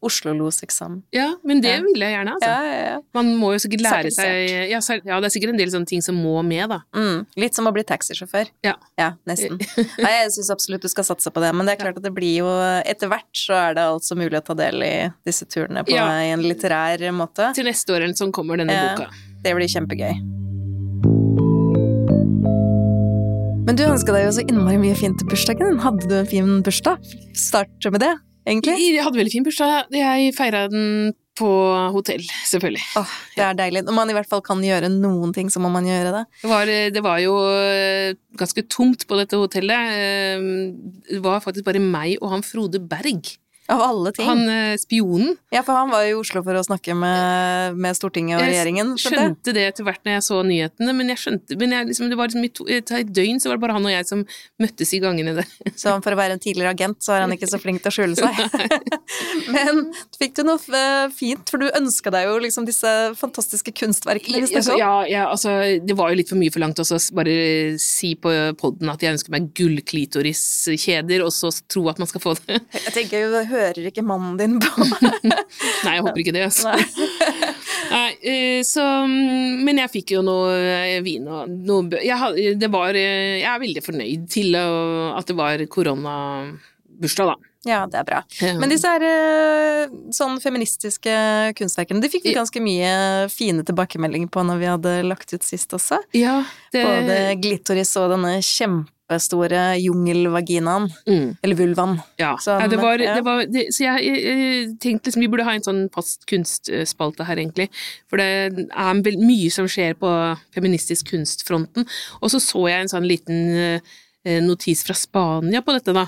Oslo-los-eksamen. 0.04 1.02
ja, 1.14 1.34
men 1.44 1.60
det 1.64 1.74
Ja. 1.74 1.80
vil 1.82 2.00
jeg 2.00 2.14
gjerne, 2.14 2.34
altså. 2.37 2.50
Ja, 2.50 2.62
ja, 2.64 2.84
ja. 2.94 2.98
Man 3.14 3.32
må 3.40 3.52
jo 3.54 3.62
sikkert 3.64 3.84
lære 3.87 4.12
seg 4.14 4.70
ja, 4.70 4.78
ja, 4.78 5.20
det 5.20 5.28
er 5.28 5.34
sikkert 5.34 5.54
en 5.54 5.60
del 5.60 5.72
sånne 5.72 5.90
ting 5.90 6.02
som 6.04 6.18
må 6.18 6.42
med, 6.46 6.68
da. 6.70 6.80
Mm, 6.94 7.26
litt 7.40 7.54
som 7.54 7.66
å 7.66 7.72
bli 7.74 7.84
taxisjåfør. 7.87 8.50
Ja. 8.66 8.76
Ja, 9.00 9.12
nesten. 9.26 9.58
Nei, 10.04 10.12
jeg 10.22 10.32
syns 10.37 10.52
absolutt 10.54 10.84
du 10.84 10.90
skal 10.92 11.06
satse 11.08 11.32
på 11.34 11.42
det, 11.44 11.52
men 11.54 11.66
det 11.66 11.76
er 11.76 11.82
klart 11.84 12.00
at 12.00 12.06
det 12.06 12.14
blir 12.14 12.38
jo 12.42 12.50
Etter 12.84 13.10
hvert 13.10 13.30
så 13.37 13.56
er 13.58 13.76
det 13.78 13.84
altså 13.88 14.16
mulig 14.18 14.38
å 14.38 14.44
ta 14.44 14.56
del 14.58 14.82
i 14.84 14.94
disse 15.26 15.46
turene 15.50 15.84
på 15.87 15.96
en 15.98 16.44
litterær 16.44 17.04
måte. 17.16 17.50
Til 17.56 17.68
neste 17.68 17.94
år 17.94 18.06
eller 18.06 18.18
sånn 18.18 18.34
kommer 18.34 18.60
denne 18.60 18.76
boka. 18.94 19.10
Det 19.44 19.56
blir 19.56 19.70
kjempegøy. 19.70 20.14
Men 23.64 23.79
du 23.81 23.85
ønska 23.87 24.12
deg 24.12 24.27
jo 24.27 24.33
så 24.37 24.42
innmari 24.44 24.77
mye 24.77 24.96
fint 24.98 25.16
til 25.20 25.29
bursdagen 25.31 25.70
din. 25.70 25.79
Hadde 25.81 26.05
du 26.11 26.14
en 26.18 26.29
fin 26.29 26.48
bursdag? 26.64 27.00
Start 27.38 27.87
med 27.94 28.03
det, 28.03 28.11
egentlig. 28.44 28.74
Jeg 28.92 29.05
hadde 29.07 29.16
veldig 29.20 29.33
fin 29.33 29.46
bursdag. 29.46 29.87
Jeg 29.96 30.35
feira 30.37 30.66
den 30.68 31.14
på 31.35 31.48
hotell, 31.94 32.20
selvfølgelig. 32.46 32.83
Åh, 33.00 33.14
det 33.35 33.42
er 33.46 33.57
deilig. 33.59 33.83
Når 33.88 33.96
man 33.96 34.12
i 34.12 34.16
hvert 34.18 34.29
fall 34.31 34.42
kan 34.44 34.61
gjøre 34.62 34.90
noen 34.92 35.33
ting, 35.35 35.48
så 35.50 35.62
må 35.64 35.70
man 35.72 35.88
gjøre 35.88 36.12
det. 36.14 36.22
Det 36.44 36.50
var, 36.53 36.70
det 36.98 37.03
var 37.09 37.22
jo 37.24 37.33
eh, 37.57 38.12
ganske 38.38 38.66
tomt 38.70 39.07
på 39.09 39.18
dette 39.18 39.40
hotellet. 39.40 39.96
Eh, 39.96 40.44
Det 41.16 41.22
var 41.24 41.40
faktisk 41.42 41.64
bare 41.66 41.81
meg 41.83 42.18
og 42.20 42.31
han 42.37 42.44
Frode 42.46 42.79
Berg. 42.85 43.33
Av 43.72 43.81
alle 43.81 44.12
ting. 44.12 44.27
Han 44.29 44.48
eh, 44.48 44.77
spionen. 44.77 45.37
Ja, 45.55 45.62
for 45.64 45.72
han 45.79 45.88
var 45.88 46.05
i 46.05 46.12
Oslo 46.16 46.42
for 46.44 46.59
å 46.59 46.62
snakke 46.66 46.92
med, 46.98 47.79
med 47.81 47.96
Stortinget 47.96 48.37
og 48.37 48.44
regjeringen. 48.44 48.90
jeg. 48.98 49.14
skjønte 49.14 49.55
det 49.57 49.62
etter 49.70 49.87
hvert 49.87 50.03
når 50.05 50.18
jeg 50.18 50.24
så 50.27 50.40
nyhetene, 50.44 50.92
men 50.98 51.12
jeg 51.14 51.22
skjønte 51.22 51.57
men 51.61 51.72
jeg, 51.72 51.88
liksom, 51.88 52.11
det 52.12 52.18
var 52.18 52.29
liksom 52.29 52.44
i 52.44 52.50
to, 52.53 52.66
et 52.68 52.92
døgn 53.14 53.40
så 53.40 53.48
var 53.50 53.57
det 53.57 53.64
bare 53.64 53.77
han 53.79 53.88
og 53.88 53.94
jeg 53.94 54.09
som 54.09 54.24
møttes 54.61 54.92
i 54.92 55.00
gangene 55.00 55.37
der. 55.38 55.48
Så 55.81 55.94
for 56.05 56.14
å 56.14 56.18
være 56.18 56.37
en 56.37 56.42
tidligere 56.42 56.74
agent, 56.74 57.00
så 57.05 57.14
er 57.16 57.24
han 57.24 57.33
ikke 57.35 57.48
så 57.50 57.59
flink 57.61 57.83
til 57.83 57.90
å 57.90 57.94
skjule 57.94 58.18
seg. 58.18 58.68
Men 59.55 59.81
fikk 60.18 60.37
du 60.38 60.44
noe 60.46 60.61
eh, 60.77 61.07
fint, 61.14 61.48
for 61.48 61.62
du 61.62 61.68
ønska 61.70 62.12
deg 62.12 62.29
jo 62.29 62.37
liksom 62.44 62.68
disse 62.68 62.92
fantastiske 63.18 63.72
kunstverkene 63.81 64.42
vi 64.44 64.50
snakka 64.50 64.77
om. 64.77 64.81
ja, 64.81 64.92
ja, 65.11 65.24
altså, 65.33 65.57
det 65.81 65.96
var 65.96 66.12
jo 66.12 66.20
litt 66.20 66.31
for 66.31 66.40
mye 66.40 66.53
forlangt 66.53 66.85
også, 66.85 67.00
bare 67.16 67.35
si 67.81 68.12
på 68.20 68.33
podden 68.61 68.92
at 68.92 69.03
jeg 69.03 69.16
ønsker 69.16 69.35
meg 69.35 69.50
gullklitoriskjeder, 69.57 71.24
og 71.24 71.33
så 71.35 71.53
tro 71.70 71.87
at 71.92 72.00
man 72.03 72.11
skal 72.11 72.24
få 72.24 72.37
det. 72.44 72.61
Jeg 72.77 72.96
tenker 72.96 73.24
jo, 73.24 73.44
hører 73.54 73.90
ikke 73.90 74.04
mannen 74.06 74.36
din 74.40 74.58
på 74.62 74.70
Nei, 75.84 75.96
jeg 75.96 76.04
håper 76.04 76.20
ikke 76.22 76.34
det, 76.36 76.44
altså. 76.50 76.74
Nei. 76.74 77.52
Nei, 77.94 78.10
eh, 78.22 78.60
så 78.66 78.82
mm, 79.06 79.64
Men 79.64 79.82
jeg 79.84 79.92
fikk 79.92 80.14
jo 80.16 80.22
noe 80.26 80.52
eh, 80.56 81.00
vin 81.04 81.26
og 81.28 81.50
noe. 81.50 82.02
Jeg, 82.02 82.54
det 82.60 82.70
var 82.72 82.96
eh, 82.98 83.40
Jeg 83.40 83.50
er 83.50 83.62
veldig 83.62 83.82
fornøyd 83.84 84.28
til 84.32 84.56
at 84.58 85.26
det 85.28 85.36
var 85.38 85.62
koronabursdag, 85.70 87.34
da. 87.34 87.50
Ja, 87.64 87.78
det 87.88 87.96
er 87.96 88.04
bra. 88.04 88.18
Men 88.60 88.68
disse 88.68 88.90
her 88.92 89.88
sånn 90.12 90.36
feministiske 90.42 91.14
kunstverkene, 91.56 92.02
de 92.02 92.10
fikk 92.12 92.26
vi 92.28 92.34
ganske 92.36 92.60
mye 92.60 92.90
fine 93.32 93.64
tilbakemeldinger 93.64 94.28
på 94.32 94.44
når 94.44 94.60
vi 94.60 94.68
hadde 94.68 94.92
lagt 95.08 95.32
ut 95.32 95.46
sist 95.46 95.72
også. 95.72 96.02
Ja, 96.12 96.42
det 96.76 96.84
Både 96.84 97.16
glittoris 97.40 97.94
og 98.00 98.12
denne 98.12 98.34
kjempestore 99.04 99.78
jungelvaginaen. 99.80 100.88
Mm. 101.06 101.36
Eller 101.42 101.56
vulvaen. 101.56 101.98
Ja. 102.18 102.36
Sånn, 102.40 102.60
ja, 102.60 102.68
det 102.68 102.78
var, 102.80 102.98
ja. 102.98 103.14
det 103.14 103.24
var 103.24 103.44
det, 103.46 103.66
Så 103.72 103.84
jeg, 103.84 104.04
jeg, 104.04 104.22
jeg 104.24 104.78
tenkte 104.80 105.10
liksom 105.10 105.24
vi 105.24 105.28
burde 105.28 105.44
ha 105.44 105.54
en 105.54 105.64
sånn 105.64 105.88
fast 105.94 106.26
kunstspalte 106.26 107.24
her, 107.24 107.38
egentlig. 107.38 107.70
For 108.08 108.18
det 108.18 108.68
er 108.70 109.18
mye 109.20 109.50
som 109.50 109.68
skjer 109.68 109.94
på 109.98 110.08
feministisk 110.54 111.10
kunstfronten. 111.12 111.86
Og 112.20 112.32
så 112.32 112.40
så 112.40 112.68
jeg 112.68 112.84
en 112.84 112.92
sånn 112.92 113.06
liten 113.08 113.52
eh, 114.24 114.40
notis 114.40 114.82
fra 114.86 114.96
Spania 114.96 115.60
på 115.60 115.74
dette, 115.76 115.92
da, 115.92 116.06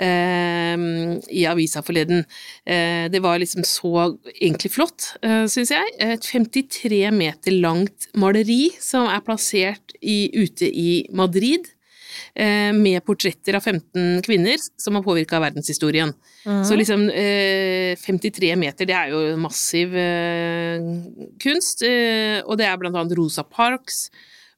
eh, 0.00 0.76
i 1.28 1.44
avisa 1.48 1.82
forleden. 1.84 2.24
Eh, 2.64 3.08
det 3.12 3.20
var 3.20 3.38
liksom 3.38 3.64
så 3.64 4.14
egentlig 4.38 4.72
flott, 4.72 5.14
eh, 5.22 5.44
syns 5.46 5.74
jeg. 5.74 5.96
Et 6.00 6.30
53 6.32 7.10
meter 7.12 7.60
langt 7.60 8.08
maleri 8.16 8.70
som 8.80 9.08
er 9.08 9.20
plassert 9.20 9.98
i, 10.00 10.30
ute 10.32 10.64
i 10.64 11.04
Madrid. 11.12 11.68
Eh, 12.34 12.72
Med 12.76 13.04
portretter 13.06 13.58
av 13.58 13.64
15 13.64 14.22
kvinner 14.26 14.58
som 14.76 14.98
har 14.98 15.04
påvirka 15.06 15.40
verdenshistorien. 15.42 16.14
Mhm. 16.44 16.64
Så 16.64 16.78
liksom 16.78 17.08
eh, 17.10 17.96
53 17.96 18.54
meter, 18.56 18.86
det 18.88 18.96
er 18.96 19.12
jo 19.12 19.36
massiv 19.40 19.94
eh, 19.96 20.80
kunst. 21.42 21.82
Eh, 21.82 22.40
og 22.44 22.58
det 22.58 22.68
er 22.68 22.78
blant 22.80 22.96
annet 22.96 23.16
Rosa 23.18 23.44
Parks, 23.44 24.08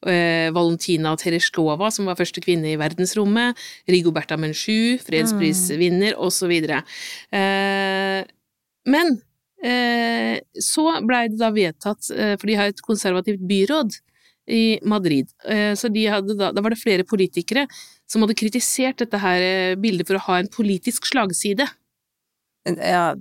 eh, 0.07 0.51
Valentina 0.55 1.15
Tereshkova, 1.17 1.91
som 1.93 2.09
var 2.11 2.19
første 2.19 2.43
kvinne 2.45 2.73
i 2.73 2.79
verdensrommet, 2.81 3.59
Rigoberta 3.91 4.39
Menchu, 4.41 4.99
fredsprisvinner, 5.05 6.19
osv. 6.21 6.53
Eh, 6.53 8.21
men 8.91 9.19
eh, 9.65 10.37
så 10.61 10.87
blei 11.07 11.27
det 11.29 11.41
da 11.41 11.51
vedtatt, 11.55 12.13
eh, 12.15 12.37
for 12.37 12.51
de 12.51 12.61
har 12.61 12.73
et 12.73 12.87
konservativt 12.87 13.43
byråd 13.49 14.01
i 14.51 14.65
Madrid, 14.83 15.31
eh, 15.49 15.73
så 15.79 15.91
de 15.93 16.07
hadde 16.11 16.37
da, 16.39 16.51
da 16.55 16.65
var 16.65 16.75
det 16.75 16.81
flere 16.81 17.07
politikere 17.07 17.67
som 18.11 18.25
hadde 18.25 18.39
kritisert 18.39 19.03
dette 19.03 19.21
her 19.23 19.45
eh, 19.45 19.77
bildet 19.81 20.09
for 20.11 20.19
å 20.19 20.25
ha 20.29 20.41
en 20.41 20.51
politisk 20.53 21.09
slagside. 21.11 21.69
Ja, 22.67 23.15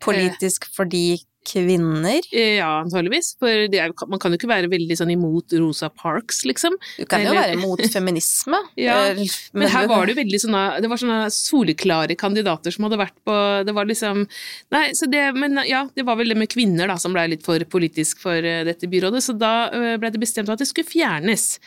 politisk 0.00 0.70
fordi 0.72 1.18
kvinner 1.44 2.20
Eh, 2.32 2.56
Ja, 2.58 2.82
antageligvis. 2.82 3.34
For 3.38 3.66
det 3.70 3.80
er, 3.80 3.92
man 4.08 4.18
kan 4.22 4.32
jo 4.32 4.38
ikke 4.38 4.50
være 4.50 4.70
veldig 4.72 4.96
sånn 4.98 5.12
imot 5.14 5.52
Rosa 5.60 5.88
Parks, 5.90 6.42
liksom. 6.48 6.76
Du 6.98 7.04
kan 7.06 7.22
jo 7.24 7.34
være 7.36 7.58
mot 7.60 7.80
feminisme. 7.92 8.58
Ja, 8.76 8.96
eller- 9.12 9.30
Men 9.52 9.68
her 9.68 9.86
var 9.88 10.06
det 10.06 10.14
jo 10.16 10.22
veldig 10.22 10.40
sånne 10.44 10.62
Det 10.82 10.88
var 10.90 10.96
sånne 11.00 11.20
soleklare 11.30 12.16
kandidater 12.16 12.72
som 12.74 12.84
hadde 12.88 12.98
vært 13.00 13.16
på 13.26 13.36
Det 13.66 13.74
var 13.74 13.84
liksom 13.86 14.24
Nei, 14.72 14.86
så 14.92 15.08
det 15.10 15.22
Men 15.36 15.60
ja, 15.68 15.84
det 15.94 16.04
var 16.06 16.16
vel 16.16 16.28
det 16.32 16.36
med 16.40 16.48
kvinner, 16.52 16.88
da, 16.88 16.96
som 16.96 17.12
ble 17.14 17.26
litt 17.28 17.44
for 17.44 17.58
politisk 17.70 18.18
for 18.24 18.34
eh, 18.42 18.64
dette 18.64 18.88
byrådet, 18.90 19.22
så 19.22 19.36
da 19.38 19.52
ble 19.98 20.10
det 20.10 20.20
bestemt 20.20 20.48
at 20.52 20.58
det 20.58 20.66
skulle 20.68 20.86
fjernes. 20.88 21.58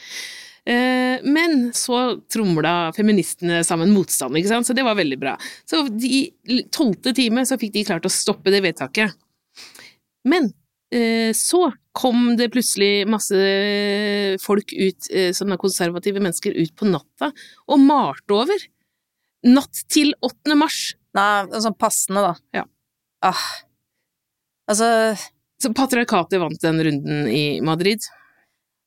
Eh, 0.67 1.19
Men 1.23 1.71
så 1.75 2.17
tromla 2.31 2.91
feministene 2.95 3.61
sammen 3.65 3.93
motstand, 3.95 4.35
ikke 4.37 4.51
sant, 4.51 4.67
så 4.67 4.75
det 4.75 4.83
var 4.83 4.97
veldig 4.99 5.19
bra. 5.21 5.35
Så 5.69 5.85
i 6.03 6.31
tolvte 6.73 7.13
time 7.15 7.45
så 7.47 7.57
fikk 7.59 7.73
de 7.77 7.85
klart 7.87 8.07
å 8.07 8.11
stoppe 8.11 8.51
det 8.51 8.61
vedtaket. 8.65 9.13
Men 10.27 10.49
eh, 10.93 11.33
så 11.37 11.69
kom 11.97 12.35
det 12.37 12.51
plutselig 12.53 13.07
masse 13.09 13.37
folk 14.43 14.73
ut, 14.75 15.09
eh, 15.11 15.31
sånne 15.35 15.57
konservative 15.61 16.21
mennesker, 16.21 16.53
ut 16.53 16.75
på 16.77 16.89
natta 16.89 17.31
og 17.67 17.81
malte 17.81 18.35
over. 18.35 18.67
Natt 19.47 19.83
til 19.93 20.13
8. 20.25 20.57
mars. 20.59 20.81
Nei, 21.17 21.47
sånn 21.63 21.77
passende, 21.79 22.27
da. 22.27 22.61
Ja. 22.61 22.67
Ah. 23.25 23.47
Altså, 24.69 25.17
Så 25.57 25.71
patriarkatet 25.73 26.37
vant 26.37 26.61
den 26.61 26.83
runden 26.85 27.25
i 27.33 27.59
Madrid. 27.65 28.03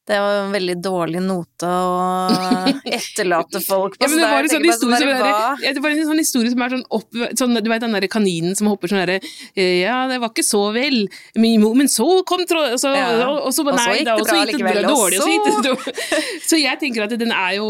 Det 0.08 0.16
var 0.18 0.38
en 0.44 0.52
veldig 0.52 0.74
dårlig 0.82 1.20
note 1.22 1.68
å 1.68 2.70
etterlate 2.98 3.60
folk 3.62 3.98
på. 3.98 4.02
Ja, 4.04 4.08
men 4.10 4.18
det 4.18 4.26
var 4.30 4.38
er 4.40 4.46
en 4.48 4.52
sånn 4.54 4.64
historie 4.66 4.96
som 4.98 5.06
sånn 5.06 5.12
der, 5.12 5.26
er, 5.28 5.60
ja, 5.66 5.72
det 5.76 5.82
var 5.84 5.92
en 5.94 6.08
sånn 6.08 6.22
historie 6.22 6.50
som 6.54 6.64
er 6.64 6.72
sånn 6.74 6.84
opp... 6.96 7.18
Sånn, 7.38 7.54
du 7.62 7.68
vet 7.70 7.84
den 7.84 7.94
derre 7.94 8.08
kaninen 8.10 8.56
som 8.58 8.70
hopper 8.72 8.90
sånn 8.90 9.02
derre 9.04 9.18
Ja, 9.60 9.98
det 10.10 10.18
var 10.22 10.32
ikke 10.32 10.44
så 10.46 10.62
vel, 10.74 11.04
men, 11.38 11.62
men 11.78 11.90
så 11.92 12.08
kom 12.26 12.42
trå... 12.48 12.64
Og 12.74 12.80
så, 12.82 12.90
Ja. 12.96 13.06
og, 13.28 13.38
og 13.50 13.54
så, 13.54 13.62
Og 13.68 13.78
så 13.78 13.92
gikk 13.94 14.08
da, 14.08 14.16
det 14.16 14.24
og 14.24 14.26
så 14.30 14.38
gikk 14.40 14.50
det 14.50 14.56
likevel, 14.56 14.80
bra, 14.80 14.94
dårlig, 14.96 15.20
og 15.20 15.22
så 15.22 15.30
gikk 15.30 15.46
det 15.46 15.70
dårlig. 15.70 15.94
Så 16.50 16.58
jeg 16.58 16.78
tenker 16.80 17.04
at 17.04 17.12
den 17.20 17.30
er 17.30 17.52
jo 17.60 17.66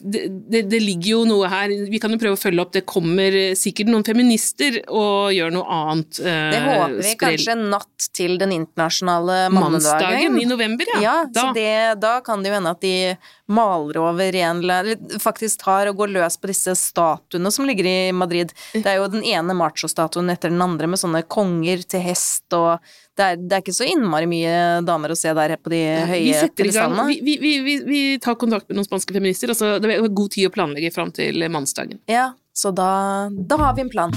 det, 0.00 0.22
det, 0.48 0.60
det 0.70 0.78
ligger 0.80 1.08
jo 1.10 1.18
noe 1.28 1.48
her 1.50 1.68
Vi 1.90 1.98
kan 2.00 2.12
jo 2.14 2.18
prøve 2.20 2.38
å 2.38 2.40
følge 2.40 2.62
opp. 2.62 2.70
Det 2.72 2.84
kommer 2.88 3.34
sikkert 3.58 3.90
noen 3.92 4.04
feminister 4.06 4.78
og 4.88 5.34
gjør 5.36 5.52
noe 5.52 5.66
annet. 5.82 6.20
eh, 6.22 6.38
Det 6.54 6.60
håper 6.64 6.94
vi 6.94 7.04
sprell- 7.10 7.18
kanskje 7.36 7.56
natt 7.60 8.08
til 8.16 8.38
den 8.40 8.54
internasjonale 8.56 9.36
Mannsdagen 9.52 10.38
i 10.40 10.46
november, 10.48 10.88
ja. 10.94 11.02
Ja, 11.04 11.16
da. 11.34 11.47
Det, 11.56 12.00
da 12.02 12.18
kan 12.24 12.42
det 12.42 12.50
jo 12.50 12.56
hende 12.58 12.72
at 12.74 12.82
de 12.82 13.16
maler 13.48 13.98
over 14.02 14.38
en 14.42 14.62
eller 14.62 15.18
faktisk 15.22 15.62
tar 15.64 15.90
og 15.90 16.00
går 16.02 16.12
løs 16.16 16.38
på 16.40 16.50
disse 16.50 16.74
statuene 16.78 17.52
som 17.54 17.68
ligger 17.68 17.88
i 17.88 17.98
Madrid. 18.12 18.52
Det 18.74 18.86
er 18.86 19.00
jo 19.00 19.10
den 19.12 19.24
ene 19.26 19.56
macho-statuen 19.56 20.30
etter 20.32 20.52
den 20.52 20.62
andre 20.64 20.90
med 20.90 21.00
sånne 21.00 21.24
konger 21.30 21.84
til 21.88 22.04
hest 22.04 22.56
og 22.56 22.78
det 23.18 23.26
er, 23.26 23.38
det 23.40 23.56
er 23.56 23.62
ikke 23.64 23.74
så 23.74 23.86
innmari 23.90 24.28
mye 24.30 24.56
damer 24.86 25.10
å 25.10 25.18
se 25.18 25.32
der 25.34 25.56
på 25.58 25.72
de 25.72 25.80
høye 26.06 26.50
pedestallene. 26.54 27.08
Vi, 27.10 27.18
vi, 27.26 27.38
vi, 27.42 27.54
vi, 27.66 27.78
vi 27.88 28.02
tar 28.22 28.38
kontakt 28.38 28.68
med 28.68 28.78
noen 28.78 28.86
spanske 28.86 29.16
feminister, 29.16 29.50
Altså, 29.50 29.76
det 29.82 29.96
er 29.96 30.06
god 30.06 30.34
tid 30.36 30.50
å 30.50 30.54
planlegge 30.54 30.92
fram 30.94 31.10
til 31.14 31.42
mannsdagen. 31.50 31.98
Ja, 32.10 32.30
så 32.54 32.70
da, 32.74 32.90
da 33.32 33.62
har 33.64 33.74
vi 33.74 33.88
en 33.88 33.90
plan. 33.90 34.14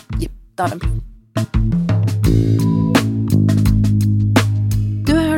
Da 0.53 0.67
har 0.67 0.75
vi 0.75 0.81
en 0.81 0.85
plan. 0.85 1.90